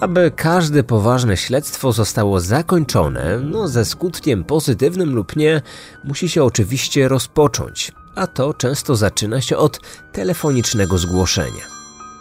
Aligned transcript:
Aby 0.00 0.30
każde 0.36 0.82
poważne 0.82 1.36
śledztwo 1.36 1.92
zostało 1.92 2.40
zakończone, 2.40 3.38
no 3.38 3.68
ze 3.68 3.84
skutkiem 3.84 4.44
pozytywnym 4.44 5.14
lub 5.14 5.36
nie, 5.36 5.62
musi 6.04 6.28
się 6.28 6.44
oczywiście 6.44 7.08
rozpocząć, 7.08 7.92
a 8.14 8.26
to 8.26 8.54
często 8.54 8.96
zaczyna 8.96 9.40
się 9.40 9.56
od 9.56 9.80
telefonicznego 10.12 10.98
zgłoszenia. 10.98 11.64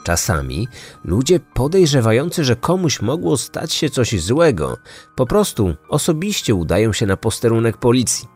Czasami 0.04 0.68
ludzie 1.04 1.40
podejrzewający, 1.40 2.44
że 2.44 2.56
komuś 2.56 3.02
mogło 3.02 3.38
stać 3.38 3.74
się 3.74 3.90
coś 3.90 4.22
złego, 4.22 4.78
po 5.16 5.26
prostu 5.26 5.76
osobiście 5.90 6.56
udają 6.56 6.94
się 6.94 7.06
na 7.06 7.18
posterunek 7.18 7.78
policji. 7.78 8.28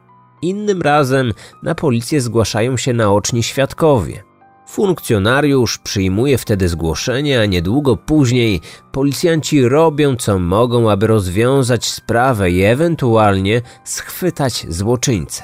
Innym 0.41 0.81
razem 0.81 1.33
na 1.63 1.75
policję 1.75 2.21
zgłaszają 2.21 2.77
się 2.77 2.93
naoczni 2.93 3.43
świadkowie. 3.43 4.30
Funkcjonariusz 4.71 5.77
przyjmuje 5.77 6.37
wtedy 6.37 6.69
zgłoszenie, 6.69 7.41
a 7.41 7.45
niedługo 7.45 7.97
później 7.97 8.61
policjanci 8.91 9.69
robią 9.69 10.15
co 10.15 10.39
mogą, 10.39 10.91
aby 10.91 11.07
rozwiązać 11.07 11.89
sprawę 11.89 12.51
i 12.51 12.63
ewentualnie 12.63 13.61
schwytać 13.83 14.65
złoczyńcę. 14.69 15.43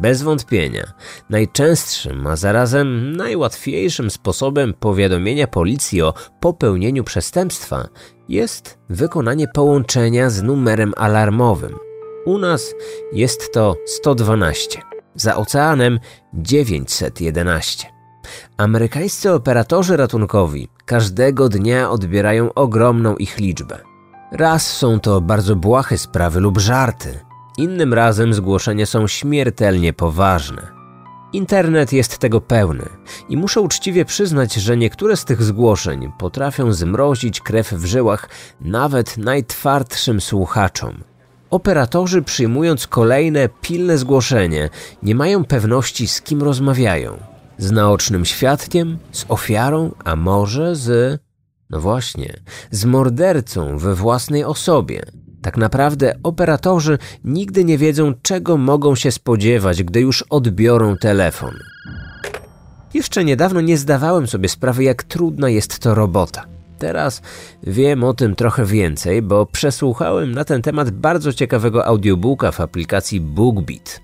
Bez 0.00 0.22
wątpienia, 0.22 0.92
najczęstszym, 1.30 2.26
a 2.26 2.36
zarazem 2.36 3.16
najłatwiejszym 3.16 4.10
sposobem 4.10 4.74
powiadomienia 4.80 5.46
policji 5.46 6.02
o 6.02 6.14
popełnieniu 6.40 7.04
przestępstwa 7.04 7.88
jest 8.28 8.78
wykonanie 8.88 9.48
połączenia 9.54 10.30
z 10.30 10.42
numerem 10.42 10.92
alarmowym. 10.96 11.76
U 12.24 12.38
nas 12.38 12.74
jest 13.12 13.52
to 13.52 13.76
112, 13.86 14.80
za 15.14 15.36
oceanem 15.36 15.98
911. 16.34 17.95
Amerykańscy 18.56 19.32
operatorzy 19.32 19.96
ratunkowi 19.96 20.68
każdego 20.84 21.48
dnia 21.48 21.90
odbierają 21.90 22.54
ogromną 22.54 23.16
ich 23.16 23.38
liczbę. 23.38 23.78
Raz 24.32 24.76
są 24.76 25.00
to 25.00 25.20
bardzo 25.20 25.56
błahe 25.56 25.98
sprawy 25.98 26.40
lub 26.40 26.58
żarty, 26.58 27.20
innym 27.58 27.94
razem 27.94 28.34
zgłoszenia 28.34 28.86
są 28.86 29.06
śmiertelnie 29.06 29.92
poważne. 29.92 30.76
Internet 31.32 31.92
jest 31.92 32.18
tego 32.18 32.40
pełny 32.40 32.88
i 33.28 33.36
muszę 33.36 33.60
uczciwie 33.60 34.04
przyznać, 34.04 34.54
że 34.54 34.76
niektóre 34.76 35.16
z 35.16 35.24
tych 35.24 35.42
zgłoszeń 35.42 36.12
potrafią 36.18 36.72
zmrozić 36.72 37.40
krew 37.40 37.72
w 37.72 37.84
żyłach 37.84 38.28
nawet 38.60 39.18
najtwardszym 39.18 40.20
słuchaczom. 40.20 41.04
Operatorzy 41.50 42.22
przyjmując 42.22 42.86
kolejne 42.86 43.48
pilne 43.60 43.98
zgłoszenie 43.98 44.70
nie 45.02 45.14
mają 45.14 45.44
pewności 45.44 46.08
z 46.08 46.22
kim 46.22 46.42
rozmawiają 46.42 47.35
z 47.58 47.70
naocznym 47.70 48.24
świadkiem, 48.24 48.98
z 49.12 49.24
ofiarą, 49.28 49.94
a 50.04 50.16
może 50.16 50.76
z. 50.76 51.20
No 51.70 51.80
właśnie, 51.80 52.40
z 52.70 52.84
mordercą 52.84 53.78
we 53.78 53.94
własnej 53.94 54.44
osobie. 54.44 55.02
Tak 55.42 55.56
naprawdę 55.56 56.14
operatorzy 56.22 56.98
nigdy 57.24 57.64
nie 57.64 57.78
wiedzą, 57.78 58.14
czego 58.22 58.56
mogą 58.56 58.94
się 58.94 59.10
spodziewać, 59.10 59.82
gdy 59.82 60.00
już 60.00 60.22
odbiorą 60.22 60.96
telefon. 60.96 61.54
Jeszcze 62.94 63.24
niedawno 63.24 63.60
nie 63.60 63.78
zdawałem 63.78 64.26
sobie 64.26 64.48
sprawy, 64.48 64.84
jak 64.84 65.02
trudna 65.02 65.48
jest 65.48 65.78
to 65.78 65.94
robota. 65.94 66.44
Teraz 66.78 67.22
wiem 67.62 68.04
o 68.04 68.14
tym 68.14 68.34
trochę 68.34 68.64
więcej, 68.64 69.22
bo 69.22 69.46
przesłuchałem 69.46 70.32
na 70.32 70.44
ten 70.44 70.62
temat 70.62 70.90
bardzo 70.90 71.32
ciekawego 71.32 71.86
audiobooka 71.86 72.52
w 72.52 72.60
aplikacji 72.60 73.20
BookBeat. 73.20 74.00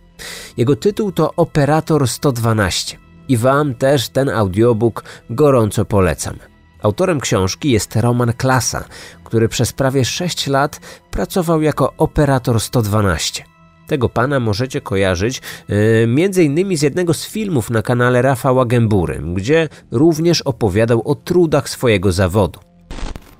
Jego 0.57 0.77
tytuł 0.77 1.13
to 1.13 1.35
Operator 1.37 2.09
112 2.09 3.12
i 3.33 3.37
Wam 3.37 3.75
też 3.75 4.09
ten 4.09 4.29
audiobook 4.29 5.05
gorąco 5.31 5.85
polecam. 5.85 6.37
Autorem 6.83 7.21
książki 7.21 7.71
jest 7.71 7.97
Roman 7.97 8.33
Klasa, 8.33 8.85
który 9.25 9.49
przez 9.49 9.73
prawie 9.73 10.05
6 10.05 10.47
lat 10.47 10.81
pracował 11.11 11.63
jako 11.63 11.93
operator 11.99 12.61
112. 12.61 13.45
Tego 13.87 14.09
pana 14.09 14.41
możecie 14.41 14.81
kojarzyć 14.81 15.43
yy, 15.69 16.07
między 16.07 16.45
innymi 16.45 16.77
z 16.77 16.83
jednego 16.83 17.15
z 17.15 17.27
filmów 17.27 17.71
na 17.71 17.83
kanale 17.83 18.23
Rafała 18.23 18.65
Gębury, 18.65 19.23
gdzie 19.35 19.69
również 19.91 20.43
opowiadał 20.43 21.03
o 21.09 21.15
trudach 21.15 21.69
swojego 21.69 22.13
zawodu. 22.13 22.61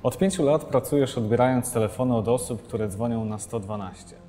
Od 0.03 0.17
pięciu 0.17 0.43
lat 0.43 0.63
pracujesz 0.63 1.17
odbierając 1.17 1.71
telefony 1.71 2.15
od 2.15 2.27
osób, 2.27 2.63
które 2.63 2.87
dzwonią 2.87 3.25
na 3.25 3.39
112. 3.39 4.22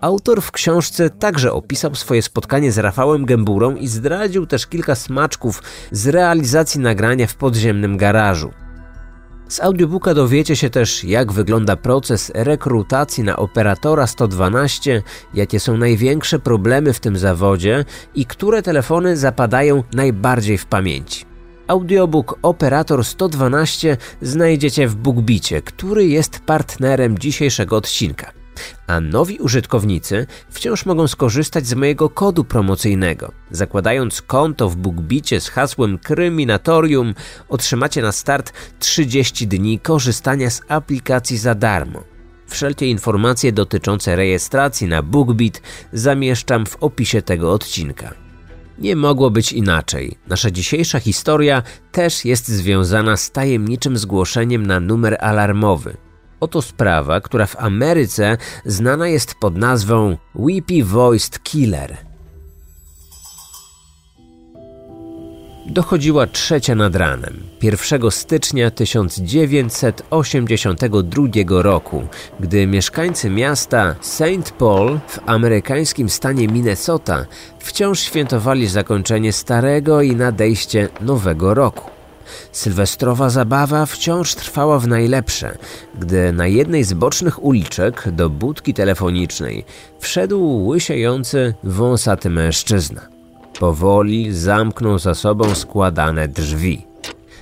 Autor 0.00 0.42
w 0.42 0.50
książce 0.50 1.10
także 1.10 1.52
opisał 1.52 1.94
swoje 1.94 2.22
spotkanie 2.22 2.72
z 2.72 2.78
Rafałem 2.78 3.24
Gęburą 3.24 3.76
i 3.76 3.88
zdradził 3.88 4.46
też 4.46 4.66
kilka 4.66 4.94
smaczków 4.94 5.62
z 5.90 6.08
realizacji 6.08 6.80
nagrania 6.80 7.26
w 7.26 7.34
podziemnym 7.34 7.96
garażu. 7.96 8.50
Z 9.48 9.60
audiobooka 9.60 10.14
dowiecie 10.14 10.56
się 10.56 10.70
też, 10.70 11.04
jak 11.04 11.32
wygląda 11.32 11.76
proces 11.76 12.32
rekrutacji 12.34 13.24
na 13.24 13.36
operatora 13.36 14.06
112, 14.06 15.02
jakie 15.34 15.60
są 15.60 15.76
największe 15.76 16.38
problemy 16.38 16.92
w 16.92 17.00
tym 17.00 17.16
zawodzie 17.16 17.84
i 18.14 18.26
które 18.26 18.62
telefony 18.62 19.16
zapadają 19.16 19.82
najbardziej 19.92 20.58
w 20.58 20.66
pamięci. 20.66 21.24
Audiobook 21.66 22.38
Operator 22.42 23.04
112 23.04 23.96
znajdziecie 24.22 24.88
w 24.88 24.96
BookBicie, 24.96 25.62
który 25.62 26.06
jest 26.06 26.40
partnerem 26.40 27.18
dzisiejszego 27.18 27.76
odcinka 27.76 28.41
a 28.86 29.00
nowi 29.00 29.38
użytkownicy 29.38 30.26
wciąż 30.50 30.86
mogą 30.86 31.08
skorzystać 31.08 31.66
z 31.66 31.74
mojego 31.74 32.10
kodu 32.10 32.44
promocyjnego. 32.44 33.32
Zakładając 33.50 34.22
konto 34.22 34.68
w 34.68 34.76
BookBicie 34.76 35.40
z 35.40 35.48
hasłem 35.48 35.98
Kryminatorium 35.98 37.14
otrzymacie 37.48 38.02
na 38.02 38.12
start 38.12 38.52
30 38.78 39.46
dni 39.46 39.78
korzystania 39.78 40.50
z 40.50 40.62
aplikacji 40.68 41.38
za 41.38 41.54
darmo. 41.54 42.04
Wszelkie 42.46 42.90
informacje 42.90 43.52
dotyczące 43.52 44.16
rejestracji 44.16 44.86
na 44.86 45.02
BookBeat 45.02 45.60
zamieszczam 45.92 46.66
w 46.66 46.76
opisie 46.76 47.22
tego 47.22 47.52
odcinka. 47.52 48.14
Nie 48.78 48.96
mogło 48.96 49.30
być 49.30 49.52
inaczej. 49.52 50.18
Nasza 50.28 50.50
dzisiejsza 50.50 51.00
historia 51.00 51.62
też 51.92 52.24
jest 52.24 52.48
związana 52.48 53.16
z 53.16 53.30
tajemniczym 53.30 53.96
zgłoszeniem 53.96 54.66
na 54.66 54.80
numer 54.80 55.16
alarmowy. 55.20 55.96
Oto 56.42 56.62
sprawa, 56.62 57.20
która 57.20 57.46
w 57.46 57.56
Ameryce 57.56 58.36
znana 58.64 59.08
jest 59.08 59.34
pod 59.34 59.56
nazwą 59.56 60.16
Weepy 60.34 60.84
Voiced 60.84 61.42
Killer. 61.42 61.96
Dochodziła 65.66 66.26
trzecia 66.26 66.74
nad 66.74 66.96
ranem, 66.96 67.42
1 67.62 68.10
stycznia 68.10 68.70
1982 68.70 71.62
roku, 71.62 72.02
gdy 72.40 72.66
mieszkańcy 72.66 73.30
miasta 73.30 73.94
St. 74.00 74.52
Paul 74.58 74.98
w 75.08 75.18
amerykańskim 75.26 76.08
stanie 76.08 76.48
Minnesota 76.48 77.26
wciąż 77.58 78.00
świętowali 78.00 78.66
zakończenie 78.66 79.32
starego 79.32 80.02
i 80.02 80.16
nadejście 80.16 80.88
nowego 81.00 81.54
roku. 81.54 82.01
Sylwestrowa 82.52 83.30
zabawa 83.30 83.86
wciąż 83.86 84.34
trwała 84.34 84.78
w 84.78 84.88
najlepsze, 84.88 85.58
gdy 85.98 86.32
na 86.32 86.46
jednej 86.46 86.84
z 86.84 86.92
bocznych 86.92 87.44
uliczek 87.44 88.10
do 88.10 88.30
budki 88.30 88.74
telefonicznej 88.74 89.64
wszedł 90.00 90.66
łysiejący, 90.66 91.54
wąsaty 91.64 92.30
mężczyzna. 92.30 93.00
Powoli 93.58 94.32
zamknął 94.32 94.98
za 94.98 95.14
sobą 95.14 95.54
składane 95.54 96.28
drzwi. 96.28 96.86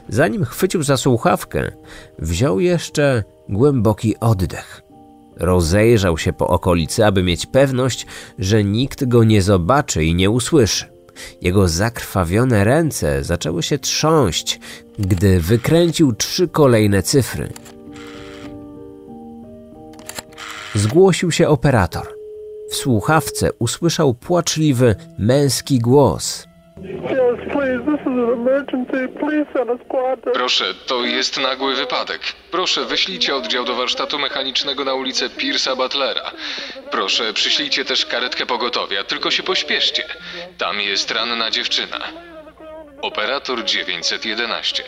Zanim 0.08 0.44
chwycił 0.44 0.82
za 0.82 0.96
słuchawkę, 0.96 1.72
wziął 2.18 2.60
jeszcze 2.60 3.24
głęboki 3.48 4.16
oddech. 4.20 4.82
Rozejrzał 5.36 6.18
się 6.18 6.32
po 6.32 6.48
okolicy, 6.48 7.06
aby 7.06 7.22
mieć 7.22 7.46
pewność, 7.46 8.06
że 8.38 8.64
nikt 8.64 9.04
go 9.04 9.24
nie 9.24 9.42
zobaczy 9.42 10.04
i 10.04 10.14
nie 10.14 10.30
usłyszy. 10.30 10.99
Jego 11.40 11.68
zakrwawione 11.68 12.64
ręce 12.64 13.24
zaczęły 13.24 13.62
się 13.62 13.78
trząść, 13.78 14.60
gdy 14.98 15.40
wykręcił 15.40 16.12
trzy 16.12 16.48
kolejne 16.48 17.02
cyfry. 17.02 17.52
Zgłosił 20.74 21.30
się 21.30 21.48
operator. 21.48 22.08
W 22.70 22.74
słuchawce 22.74 23.50
usłyszał 23.58 24.14
płaczliwy, 24.14 24.96
męski 25.18 25.78
głos. 25.78 26.46
Proszę, 30.32 30.74
to 30.86 31.04
jest 31.04 31.38
nagły 31.40 31.74
wypadek. 31.74 32.20
Proszę, 32.50 32.84
wyślijcie 32.84 33.36
oddział 33.36 33.64
do 33.64 33.74
warsztatu 33.74 34.18
mechanicznego 34.18 34.84
na 34.84 34.94
ulicę 34.94 35.28
Pierce'a 35.28 35.76
Butlera. 35.76 36.30
Proszę, 36.90 37.32
przyślijcie 37.32 37.84
też 37.84 38.06
karetkę 38.06 38.46
pogotowia, 38.46 39.04
tylko 39.04 39.30
się 39.30 39.42
pośpieszcie. 39.42 40.04
Tam 40.58 40.80
jest 40.80 41.10
ranna 41.10 41.50
dziewczyna. 41.50 41.98
Operator 43.02 43.64
911. 43.64 44.84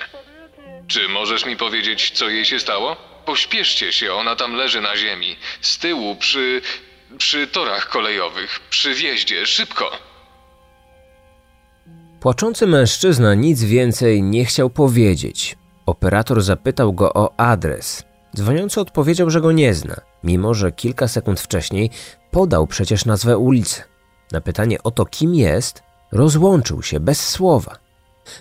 Czy 0.89 1.09
możesz 1.09 1.45
mi 1.47 1.57
powiedzieć, 1.57 2.11
co 2.11 2.29
jej 2.29 2.45
się 2.45 2.61
stało? 2.61 2.97
Pośpieszcie 3.25 3.93
się, 3.93 4.15
ona 4.15 4.37
tam 4.37 4.55
leży 4.55 4.81
na 4.81 4.97
ziemi. 4.97 5.37
Z 5.61 5.79
tyłu, 5.79 6.17
przy. 6.17 6.63
przy 7.19 7.47
torach 7.47 7.89
kolejowych, 7.89 8.61
przy 8.71 8.95
wjeździe, 8.95 9.47
szybko. 9.47 10.12
Płaczący 12.23 12.67
mężczyzna 12.67 13.35
nic 13.35 13.63
więcej 13.63 14.23
nie 14.23 14.45
chciał 14.45 14.71
powiedzieć. 14.71 15.59
Operator 15.87 16.43
zapytał 16.43 16.93
go 16.93 17.15
o 17.15 17.41
adres. 17.41 18.05
Dzwoniący 18.37 18.81
odpowiedział, 18.81 19.31
że 19.31 19.41
go 19.41 19.53
nie 19.53 19.75
zna, 19.75 19.97
mimo 20.25 20.55
że 20.55 20.73
kilka 20.73 21.09
sekund 21.09 21.41
wcześniej 21.41 21.91
podał 22.31 22.67
przecież 22.67 23.05
nazwę 23.05 23.39
ulicy. 23.39 23.83
Na 24.33 24.41
pytanie 24.41 24.83
o 24.83 24.91
to, 24.91 25.07
kim 25.07 25.35
jest, 25.35 25.83
rozłączył 26.13 26.83
się 26.83 27.01
bez 27.01 27.29
słowa. 27.29 27.77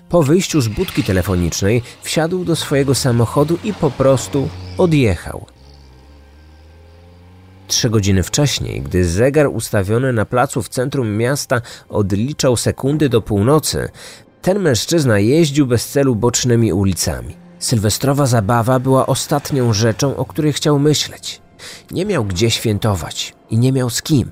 Po 0.09 0.23
wyjściu 0.23 0.61
z 0.61 0.67
budki 0.67 1.03
telefonicznej 1.03 1.81
wsiadł 2.01 2.45
do 2.45 2.55
swojego 2.55 2.95
samochodu 2.95 3.57
i 3.63 3.73
po 3.73 3.91
prostu 3.91 4.49
odjechał. 4.77 5.45
Trzy 7.71 7.89
godziny 7.89 8.23
wcześniej, 8.23 8.81
gdy 8.81 9.05
zegar 9.05 9.47
ustawiony 9.47 10.13
na 10.13 10.25
placu 10.25 10.61
w 10.61 10.69
centrum 10.69 11.17
miasta 11.17 11.61
odliczał 11.89 12.57
sekundy 12.57 13.09
do 13.09 13.21
północy, 13.21 13.89
ten 14.41 14.59
mężczyzna 14.59 15.19
jeździł 15.19 15.67
bez 15.67 15.89
celu 15.89 16.15
bocznymi 16.15 16.73
ulicami. 16.73 17.35
Sylwestrowa 17.59 18.25
zabawa 18.25 18.79
była 18.79 19.05
ostatnią 19.05 19.73
rzeczą, 19.73 20.15
o 20.15 20.25
której 20.25 20.53
chciał 20.53 20.79
myśleć. 20.79 21.41
Nie 21.91 22.05
miał 22.05 22.25
gdzie 22.25 22.51
świętować 22.51 23.33
i 23.49 23.57
nie 23.57 23.71
miał 23.71 23.89
z 23.89 24.01
kim. 24.01 24.29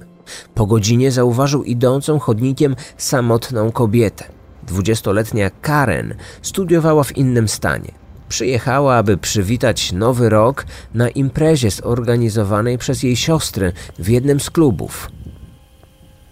Po 0.55 0.65
godzinie 0.65 1.11
zauważył 1.11 1.63
idącą 1.63 2.19
chodnikiem 2.19 2.75
samotną 2.97 3.71
kobietę. 3.71 4.25
Dwudziestoletnia 4.63 5.49
Karen 5.49 6.15
studiowała 6.41 7.03
w 7.03 7.17
innym 7.17 7.47
stanie. 7.47 7.98
Przyjechała, 8.29 8.95
aby 8.95 9.17
przywitać 9.17 9.91
nowy 9.91 10.29
rok 10.29 10.65
na 10.93 11.09
imprezie 11.09 11.71
zorganizowanej 11.71 12.77
przez 12.77 13.03
jej 13.03 13.15
siostry 13.15 13.73
w 13.99 14.09
jednym 14.09 14.39
z 14.39 14.49
klubów. 14.49 15.11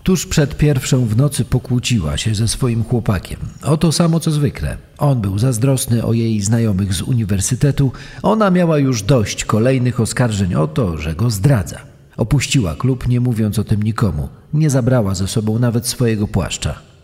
Tuż 0.03 0.25
przed 0.25 0.57
pierwszą 0.57 1.05
w 1.05 1.17
nocy 1.17 1.45
pokłóciła 1.45 2.17
się 2.17 2.35
ze 2.35 2.47
swoim 2.47 2.83
chłopakiem. 2.83 3.39
O 3.63 3.77
to 3.77 3.91
samo 3.91 4.19
co 4.19 4.31
zwykle. 4.31 4.77
On 4.97 5.21
był 5.21 5.39
zazdrosny 5.39 6.05
o 6.05 6.13
jej 6.13 6.41
znajomych 6.41 6.93
z 6.93 7.01
uniwersytetu, 7.01 7.91
ona 8.21 8.51
miała 8.51 8.77
już 8.77 9.03
dość 9.03 9.45
kolejnych 9.45 9.99
oskarżeń 9.99 10.55
o 10.55 10.67
to, 10.67 10.97
że 10.97 11.15
go 11.15 11.29
zdradza. 11.29 11.79
Opuściła 12.17 12.75
klub, 12.75 13.07
nie 13.07 13.19
mówiąc 13.19 13.59
o 13.59 13.63
tym 13.63 13.83
nikomu. 13.83 14.29
Nie 14.53 14.69
zabrała 14.69 15.15
ze 15.15 15.27
sobą 15.27 15.59
nawet 15.59 15.87
swojego 15.87 16.27
płaszcza. 16.27 16.96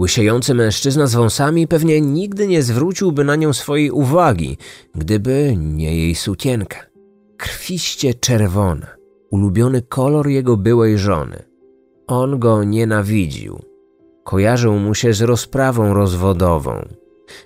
Łysiejący 0.00 0.54
mężczyzna 0.54 1.06
z 1.06 1.14
wąsami 1.14 1.68
pewnie 1.68 2.00
nigdy 2.00 2.48
nie 2.48 2.62
zwróciłby 2.62 3.24
na 3.24 3.36
nią 3.36 3.52
swojej 3.52 3.90
uwagi, 3.90 4.58
gdyby 4.94 5.54
nie 5.56 5.96
jej 5.96 6.14
sukienka. 6.14 6.78
Krwiście 7.36 8.14
czerwona, 8.14 8.86
ulubiony 9.30 9.82
kolor 9.82 10.28
jego 10.28 10.56
byłej 10.56 10.98
żony. 10.98 11.42
On 12.06 12.38
go 12.38 12.64
nienawidził. 12.64 13.58
Kojarzył 14.24 14.72
mu 14.72 14.94
się 14.94 15.12
z 15.12 15.22
rozprawą 15.22 15.94
rozwodową. 15.94 16.88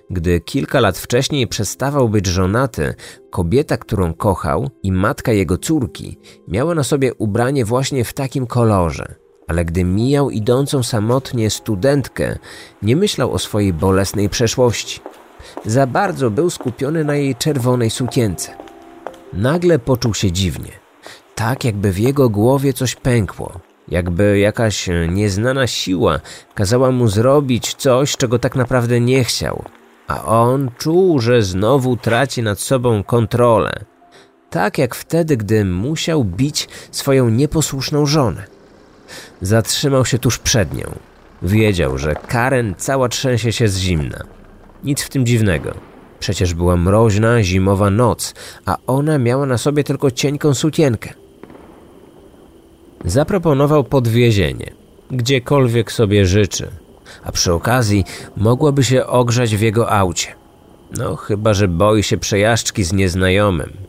Gdy 0.09 0.39
kilka 0.39 0.79
lat 0.79 0.97
wcześniej 0.97 1.47
przestawał 1.47 2.09
być 2.09 2.25
żonaty, 2.25 2.93
kobieta, 3.31 3.77
którą 3.77 4.13
kochał 4.13 4.69
i 4.83 4.91
matka 4.91 5.31
jego 5.31 5.57
córki 5.57 6.17
miała 6.47 6.75
na 6.75 6.83
sobie 6.83 7.13
ubranie 7.13 7.65
właśnie 7.65 8.03
w 8.03 8.13
takim 8.13 8.47
kolorze– 8.47 9.15
ale 9.47 9.65
gdy 9.65 9.83
mijał 9.83 10.29
idącą 10.29 10.83
samotnie 10.83 11.49
studentkę, 11.49 12.37
nie 12.81 12.95
myślał 12.95 13.31
o 13.31 13.39
swojej 13.39 13.73
bolesnej 13.73 14.29
przeszłości. 14.29 14.99
Za 15.65 15.87
bardzo 15.87 16.31
był 16.31 16.49
skupiony 16.49 17.03
na 17.03 17.15
jej 17.15 17.35
czerwonej 17.35 17.89
sukience. 17.89 18.51
Nagle 19.33 19.79
poczuł 19.79 20.13
się 20.13 20.31
dziwnie, 20.31 20.71
tak 21.35 21.63
jakby 21.63 21.91
w 21.91 21.99
jego 21.99 22.29
głowie 22.29 22.73
coś 22.73 22.95
pękło, 22.95 23.59
jakby 23.87 24.39
jakaś 24.39 24.89
nieznana 25.09 25.67
siła 25.67 26.19
kazała 26.53 26.91
mu 26.91 27.07
zrobić 27.07 27.73
coś, 27.73 28.17
czego 28.17 28.39
tak 28.39 28.55
naprawdę 28.55 28.99
nie 28.99 29.23
chciał, 29.23 29.63
a 30.07 30.25
on 30.25 30.71
czuł, 30.77 31.19
że 31.19 31.41
znowu 31.41 31.97
traci 31.97 32.43
nad 32.43 32.59
sobą 32.59 33.03
kontrolę. 33.03 33.85
Tak 34.49 34.77
jak 34.77 34.95
wtedy, 34.95 35.37
gdy 35.37 35.65
musiał 35.65 36.23
bić 36.23 36.69
swoją 36.91 37.29
nieposłuszną 37.29 38.05
żonę. 38.05 38.54
Zatrzymał 39.41 40.05
się 40.05 40.19
tuż 40.19 40.37
przed 40.37 40.73
nią. 40.73 40.91
Wiedział, 41.41 41.97
że 41.97 42.15
Karen 42.15 42.75
cała 42.77 43.09
trzęsie 43.09 43.51
się 43.51 43.67
z 43.67 43.77
zimna. 43.77 44.19
Nic 44.83 45.01
w 45.01 45.09
tym 45.09 45.25
dziwnego. 45.25 45.73
Przecież 46.19 46.53
była 46.53 46.77
mroźna, 46.77 47.43
zimowa 47.43 47.89
noc, 47.89 48.33
a 48.65 48.77
ona 48.87 49.17
miała 49.17 49.45
na 49.45 49.57
sobie 49.57 49.83
tylko 49.83 50.11
cienką 50.11 50.53
sukienkę. 50.53 51.13
Zaproponował 53.05 53.83
podwiezienie, 53.83 54.71
gdziekolwiek 55.11 55.91
sobie 55.91 56.25
życzy, 56.25 56.67
a 57.23 57.31
przy 57.31 57.53
okazji 57.53 58.05
mogłaby 58.37 58.83
się 58.83 59.05
ogrzać 59.05 59.55
w 59.55 59.61
jego 59.61 59.91
aucie. 59.91 60.35
No, 60.97 61.15
chyba 61.15 61.53
że 61.53 61.67
boi 61.67 62.03
się 62.03 62.17
przejażdżki 62.17 62.83
z 62.83 62.93
nieznajomym. 62.93 63.84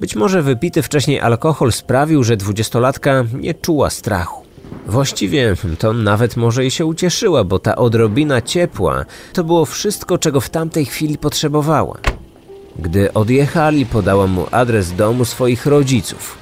Być 0.00 0.16
może 0.16 0.42
wypity 0.42 0.82
wcześniej 0.82 1.20
alkohol 1.20 1.72
sprawił, 1.72 2.24
że 2.24 2.36
dwudziestolatka 2.36 3.24
nie 3.40 3.54
czuła 3.54 3.90
strachu. 3.90 4.44
Właściwie 4.86 5.54
to 5.78 5.92
nawet 5.92 6.36
może 6.36 6.66
i 6.66 6.70
się 6.70 6.86
ucieszyła, 6.86 7.44
bo 7.44 7.58
ta 7.58 7.76
odrobina 7.76 8.42
ciepła 8.42 9.04
to 9.32 9.44
było 9.44 9.64
wszystko, 9.64 10.18
czego 10.18 10.40
w 10.40 10.50
tamtej 10.50 10.86
chwili 10.86 11.18
potrzebowała. 11.18 11.98
Gdy 12.78 13.12
odjechali, 13.12 13.86
podała 13.86 14.26
mu 14.26 14.46
adres 14.50 14.92
domu 14.92 15.24
swoich 15.24 15.66
rodziców. 15.66 16.38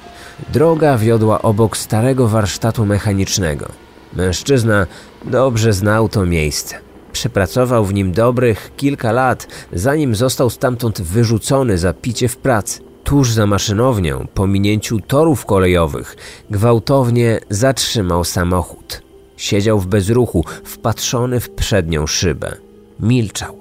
Droga 0.53 0.97
wiodła 0.97 1.41
obok 1.41 1.77
starego 1.77 2.27
warsztatu 2.27 2.85
mechanicznego. 2.85 3.69
Mężczyzna 4.13 4.87
dobrze 5.25 5.73
znał 5.73 6.09
to 6.09 6.25
miejsce. 6.25 6.75
Przepracował 7.11 7.85
w 7.85 7.93
nim 7.93 8.11
dobrych 8.11 8.71
kilka 8.77 9.11
lat, 9.11 9.47
zanim 9.73 10.15
został 10.15 10.49
stamtąd 10.49 11.01
wyrzucony 11.01 11.77
za 11.77 11.93
picie 11.93 12.27
w 12.27 12.37
pracy. 12.37 12.92
Tuż 13.03 13.31
za 13.31 13.45
maszynownią, 13.45 14.27
po 14.33 14.47
minięciu 14.47 14.99
torów 14.99 15.45
kolejowych, 15.45 16.15
gwałtownie 16.49 17.39
zatrzymał 17.49 18.23
samochód. 18.23 19.01
Siedział 19.37 19.79
w 19.79 19.87
bezruchu, 19.87 20.45
wpatrzony 20.63 21.39
w 21.39 21.49
przednią 21.49 22.07
szybę. 22.07 22.55
Milczał. 22.99 23.57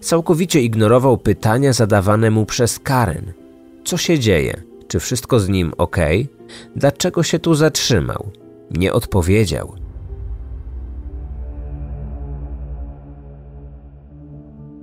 Całkowicie 0.00 0.60
ignorował 0.60 1.18
pytania 1.18 1.72
zadawane 1.72 2.30
mu 2.30 2.46
przez 2.46 2.78
Karen. 2.78 3.32
Co 3.84 3.96
się 3.96 4.18
dzieje? 4.18 4.62
Czy 4.88 5.00
wszystko 5.00 5.40
z 5.40 5.48
nim 5.48 5.72
ok? 5.78 5.96
Dlaczego 6.76 7.22
się 7.22 7.38
tu 7.38 7.54
zatrzymał? 7.54 8.30
Nie 8.70 8.92
odpowiedział. 8.92 9.74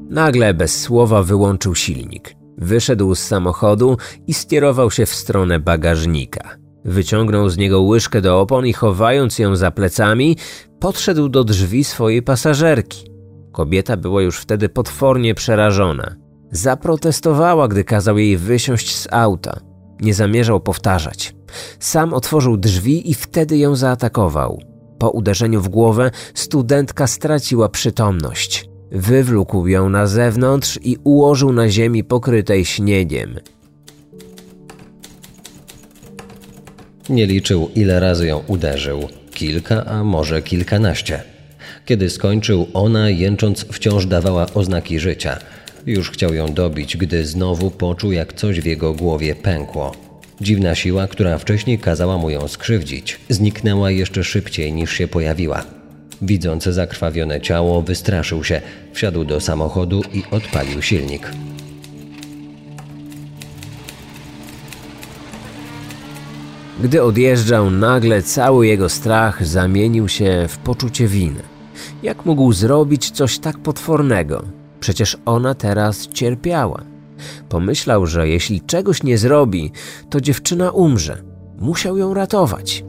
Nagle 0.09 0.53
bez 0.53 0.79
słowa 0.79 1.24
wyłączył 1.24 1.75
silnik. 1.75 2.40
Wyszedł 2.62 3.15
z 3.15 3.20
samochodu 3.20 3.98
i 4.27 4.34
skierował 4.34 4.91
się 4.91 5.06
w 5.06 5.15
stronę 5.15 5.60
bagażnika. 5.60 6.58
Wyciągnął 6.86 7.50
z 7.50 7.58
niego 7.58 7.82
łyżkę 7.82 8.22
do 8.22 8.41
opon 8.41 8.65
i 8.65 8.74
chowając 8.74 9.39
ją 9.39 9.56
za 9.56 9.72
plecami, 9.72 10.38
podszedł 10.80 11.30
do 11.30 11.44
drzwi 11.44 11.84
swojej 11.84 12.22
pasażerki. 12.22 13.12
Kobieta 13.51 13.98
była 13.98 14.22
już 14.22 14.39
wtedy 14.39 14.70
potwornie 14.70 15.36
przerażona. 15.36 16.15
Zaprotestowała, 16.51 17.68
gdy 17.68 17.84
kazał 17.84 18.18
jej 18.18 18.38
wysiąść 18.38 18.96
z 18.96 19.08
auta. 19.12 19.60
Nie 20.01 20.13
zamierzał 20.13 20.60
powtarzać. 20.60 21.36
Sam 21.80 22.13
otworzył 22.13 22.58
drzwi 22.58 23.12
i 23.12 23.13
wtedy 23.13 23.58
ją 23.58 23.75
zaatakował. 23.75 24.62
Po 25.00 25.10
uderzeniu 25.10 25.62
w 25.62 25.70
głowę 25.70 26.12
studentka 26.34 27.08
straciła 27.08 27.70
przytomność. 27.70 28.70
Wywlókł 28.91 29.67
ją 29.67 29.89
na 29.89 30.07
zewnątrz 30.07 30.79
i 30.83 30.98
ułożył 31.03 31.53
na 31.53 31.69
ziemi 31.69 32.03
pokrytej 32.03 32.65
śniegiem. 32.65 33.39
Nie 37.10 37.25
liczył, 37.25 37.69
ile 37.75 38.00
razy 38.00 38.27
ją 38.27 38.43
uderzył. 38.48 39.10
Kilka, 39.33 39.86
a 39.86 40.03
może 40.03 40.41
kilkanaście. 40.41 41.24
Kiedy 41.86 42.10
skończył, 42.10 42.67
ona, 42.74 43.10
jęcząc, 43.10 43.65
wciąż 43.71 44.05
dawała 44.05 44.53
oznaki 44.53 45.00
życia. 45.00 45.39
Już 45.86 46.12
chciał 46.12 46.33
ją 46.33 46.53
dobić, 46.53 46.98
gdy 46.98 47.25
znowu 47.25 47.71
poczuł, 47.71 48.12
jak 48.12 48.33
coś 48.33 48.62
w 48.62 48.65
jego 48.65 48.93
głowie 48.93 49.36
pękło. 49.36 49.91
Dziwna 50.41 50.75
siła, 50.75 51.07
która 51.07 51.38
wcześniej 51.38 51.79
kazała 51.79 52.17
mu 52.17 52.29
ją 52.29 52.48
skrzywdzić, 52.48 53.19
zniknęła 53.29 53.91
jeszcze 53.91 54.24
szybciej 54.24 54.74
niż 54.74 54.91
się 54.91 55.07
pojawiła. 55.07 55.80
Widząc 56.21 56.63
zakrwawione 56.63 57.41
ciało, 57.41 57.81
wystraszył 57.81 58.43
się, 58.43 58.61
wsiadł 58.93 59.23
do 59.23 59.39
samochodu 59.39 60.01
i 60.13 60.23
odpalił 60.31 60.81
silnik. 60.81 61.31
Gdy 66.83 67.03
odjeżdżał, 67.03 67.71
nagle 67.71 68.23
cały 68.23 68.67
jego 68.67 68.89
strach 68.89 69.45
zamienił 69.47 70.07
się 70.07 70.45
w 70.49 70.57
poczucie 70.57 71.07
winy. 71.07 71.41
Jak 72.03 72.25
mógł 72.25 72.53
zrobić 72.53 73.11
coś 73.11 73.39
tak 73.39 73.59
potwornego? 73.59 74.43
Przecież 74.79 75.17
ona 75.25 75.55
teraz 75.55 76.07
cierpiała. 76.07 76.83
Pomyślał, 77.49 78.05
że 78.05 78.29
jeśli 78.29 78.61
czegoś 78.61 79.03
nie 79.03 79.17
zrobi, 79.17 79.71
to 80.09 80.21
dziewczyna 80.21 80.71
umrze. 80.71 81.21
Musiał 81.59 81.97
ją 81.97 82.13
ratować. 82.13 82.83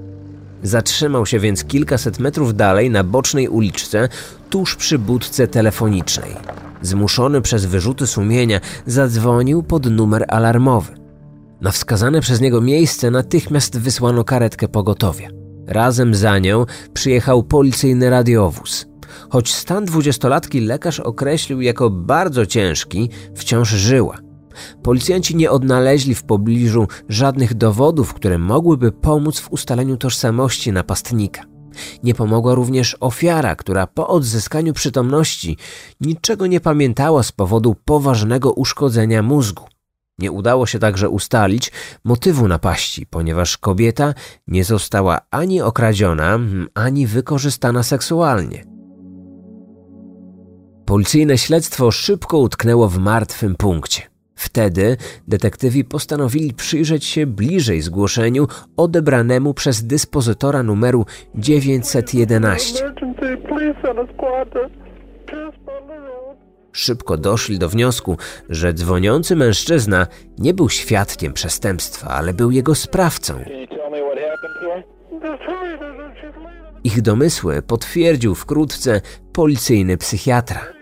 Zatrzymał 0.62 1.26
się 1.26 1.38
więc 1.38 1.64
kilkaset 1.64 2.18
metrów 2.18 2.54
dalej 2.54 2.90
na 2.90 3.04
bocznej 3.04 3.48
uliczce, 3.48 4.08
tuż 4.50 4.76
przy 4.76 4.98
budce 4.98 5.48
telefonicznej. 5.48 6.36
Zmuszony 6.82 7.40
przez 7.40 7.64
wyrzuty 7.64 8.06
sumienia, 8.06 8.60
zadzwonił 8.86 9.62
pod 9.62 9.90
numer 9.90 10.24
alarmowy. 10.28 10.92
Na 11.60 11.70
wskazane 11.70 12.20
przez 12.20 12.40
niego 12.40 12.60
miejsce 12.60 13.10
natychmiast 13.10 13.78
wysłano 13.78 14.24
karetkę 14.24 14.68
pogotowia. 14.68 15.28
Razem 15.66 16.14
za 16.14 16.38
nią 16.38 16.66
przyjechał 16.94 17.42
policyjny 17.42 18.10
radiowóz. 18.10 18.86
Choć 19.30 19.54
stan 19.54 19.84
dwudziestolatki 19.84 20.60
lekarz 20.60 21.00
określił 21.00 21.60
jako 21.60 21.90
bardzo 21.90 22.46
ciężki, 22.46 23.10
wciąż 23.34 23.68
żyła. 23.68 24.18
Policjanci 24.82 25.36
nie 25.36 25.50
odnaleźli 25.50 26.14
w 26.14 26.24
pobliżu 26.24 26.88
żadnych 27.08 27.54
dowodów, 27.54 28.14
które 28.14 28.38
mogłyby 28.38 28.92
pomóc 28.92 29.40
w 29.40 29.52
ustaleniu 29.52 29.96
tożsamości 29.96 30.72
napastnika. 30.72 31.42
Nie 32.02 32.14
pomogła 32.14 32.54
również 32.54 32.96
ofiara, 33.00 33.56
która 33.56 33.86
po 33.86 34.08
odzyskaniu 34.08 34.72
przytomności 34.72 35.56
niczego 36.00 36.46
nie 36.46 36.60
pamiętała 36.60 37.22
z 37.22 37.32
powodu 37.32 37.76
poważnego 37.84 38.52
uszkodzenia 38.52 39.22
mózgu. 39.22 39.64
Nie 40.18 40.32
udało 40.32 40.66
się 40.66 40.78
także 40.78 41.08
ustalić 41.08 41.72
motywu 42.04 42.48
napaści, 42.48 43.06
ponieważ 43.06 43.58
kobieta 43.58 44.14
nie 44.46 44.64
została 44.64 45.20
ani 45.30 45.62
okradziona, 45.62 46.38
ani 46.74 47.06
wykorzystana 47.06 47.82
seksualnie. 47.82 48.64
Policyjne 50.84 51.38
śledztwo 51.38 51.90
szybko 51.90 52.38
utknęło 52.38 52.88
w 52.88 52.98
martwym 52.98 53.54
punkcie. 53.54 54.11
Wtedy 54.42 54.96
detektywi 55.28 55.84
postanowili 55.84 56.54
przyjrzeć 56.54 57.04
się 57.04 57.26
bliżej 57.26 57.82
zgłoszeniu 57.82 58.46
odebranemu 58.76 59.54
przez 59.54 59.84
dyspozytora 59.84 60.62
numeru 60.62 61.06
911. 61.34 62.92
Szybko 66.72 67.16
doszli 67.16 67.58
do 67.58 67.68
wniosku, 67.68 68.16
że 68.48 68.74
dzwoniący 68.74 69.36
mężczyzna 69.36 70.06
nie 70.38 70.54
był 70.54 70.68
świadkiem 70.68 71.32
przestępstwa, 71.32 72.08
ale 72.08 72.34
był 72.34 72.50
jego 72.50 72.74
sprawcą. 72.74 73.44
Ich 76.84 77.02
domysły 77.02 77.62
potwierdził 77.62 78.34
wkrótce 78.34 79.00
policyjny 79.32 79.96
psychiatra. 79.96 80.81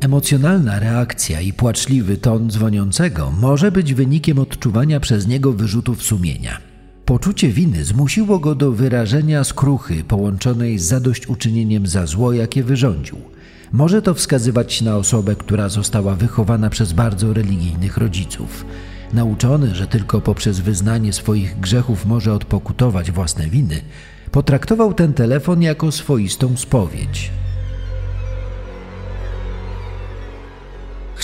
Emocjonalna 0.00 0.78
reakcja 0.78 1.40
i 1.40 1.52
płaczliwy 1.52 2.16
ton 2.16 2.50
dzwoniącego 2.50 3.30
może 3.40 3.72
być 3.72 3.94
wynikiem 3.94 4.38
odczuwania 4.38 5.00
przez 5.00 5.26
niego 5.26 5.52
wyrzutów 5.52 6.02
sumienia. 6.02 6.58
Poczucie 7.04 7.48
winy 7.48 7.84
zmusiło 7.84 8.38
go 8.38 8.54
do 8.54 8.72
wyrażenia 8.72 9.44
skruchy 9.44 10.04
połączonej 10.04 10.78
z 10.78 10.84
zadośćuczynieniem 10.84 11.86
za 11.86 12.06
zło, 12.06 12.32
jakie 12.32 12.62
wyrządził. 12.62 13.16
Może 13.72 14.02
to 14.02 14.14
wskazywać 14.14 14.82
na 14.82 14.96
osobę, 14.96 15.36
która 15.36 15.68
została 15.68 16.14
wychowana 16.14 16.70
przez 16.70 16.92
bardzo 16.92 17.32
religijnych 17.32 17.96
rodziców. 17.96 18.66
Nauczony, 19.12 19.74
że 19.74 19.86
tylko 19.86 20.20
poprzez 20.20 20.60
wyznanie 20.60 21.12
swoich 21.12 21.60
grzechów 21.60 22.06
może 22.06 22.32
odpokutować 22.32 23.10
własne 23.10 23.48
winy, 23.48 23.80
potraktował 24.30 24.94
ten 24.94 25.12
telefon 25.12 25.62
jako 25.62 25.92
swoistą 25.92 26.56
spowiedź. 26.56 27.30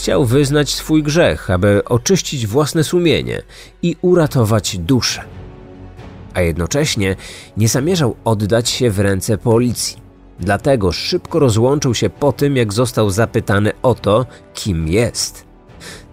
Chciał 0.02 0.24
wyznać 0.24 0.70
swój 0.70 1.02
grzech, 1.02 1.50
aby 1.50 1.84
oczyścić 1.84 2.46
własne 2.46 2.84
sumienie 2.84 3.42
i 3.82 3.96
uratować 4.00 4.78
duszę. 4.78 5.24
A 6.34 6.40
jednocześnie 6.40 7.16
nie 7.56 7.68
zamierzał 7.68 8.16
oddać 8.24 8.70
się 8.70 8.90
w 8.90 9.00
ręce 9.00 9.38
policji. 9.38 9.96
Dlatego 10.40 10.92
szybko 10.92 11.38
rozłączył 11.38 11.94
się 11.94 12.10
po 12.10 12.32
tym, 12.32 12.56
jak 12.56 12.72
został 12.72 13.10
zapytany 13.10 13.72
o 13.82 13.94
to, 13.94 14.26
kim 14.54 14.88
jest. 14.88 15.44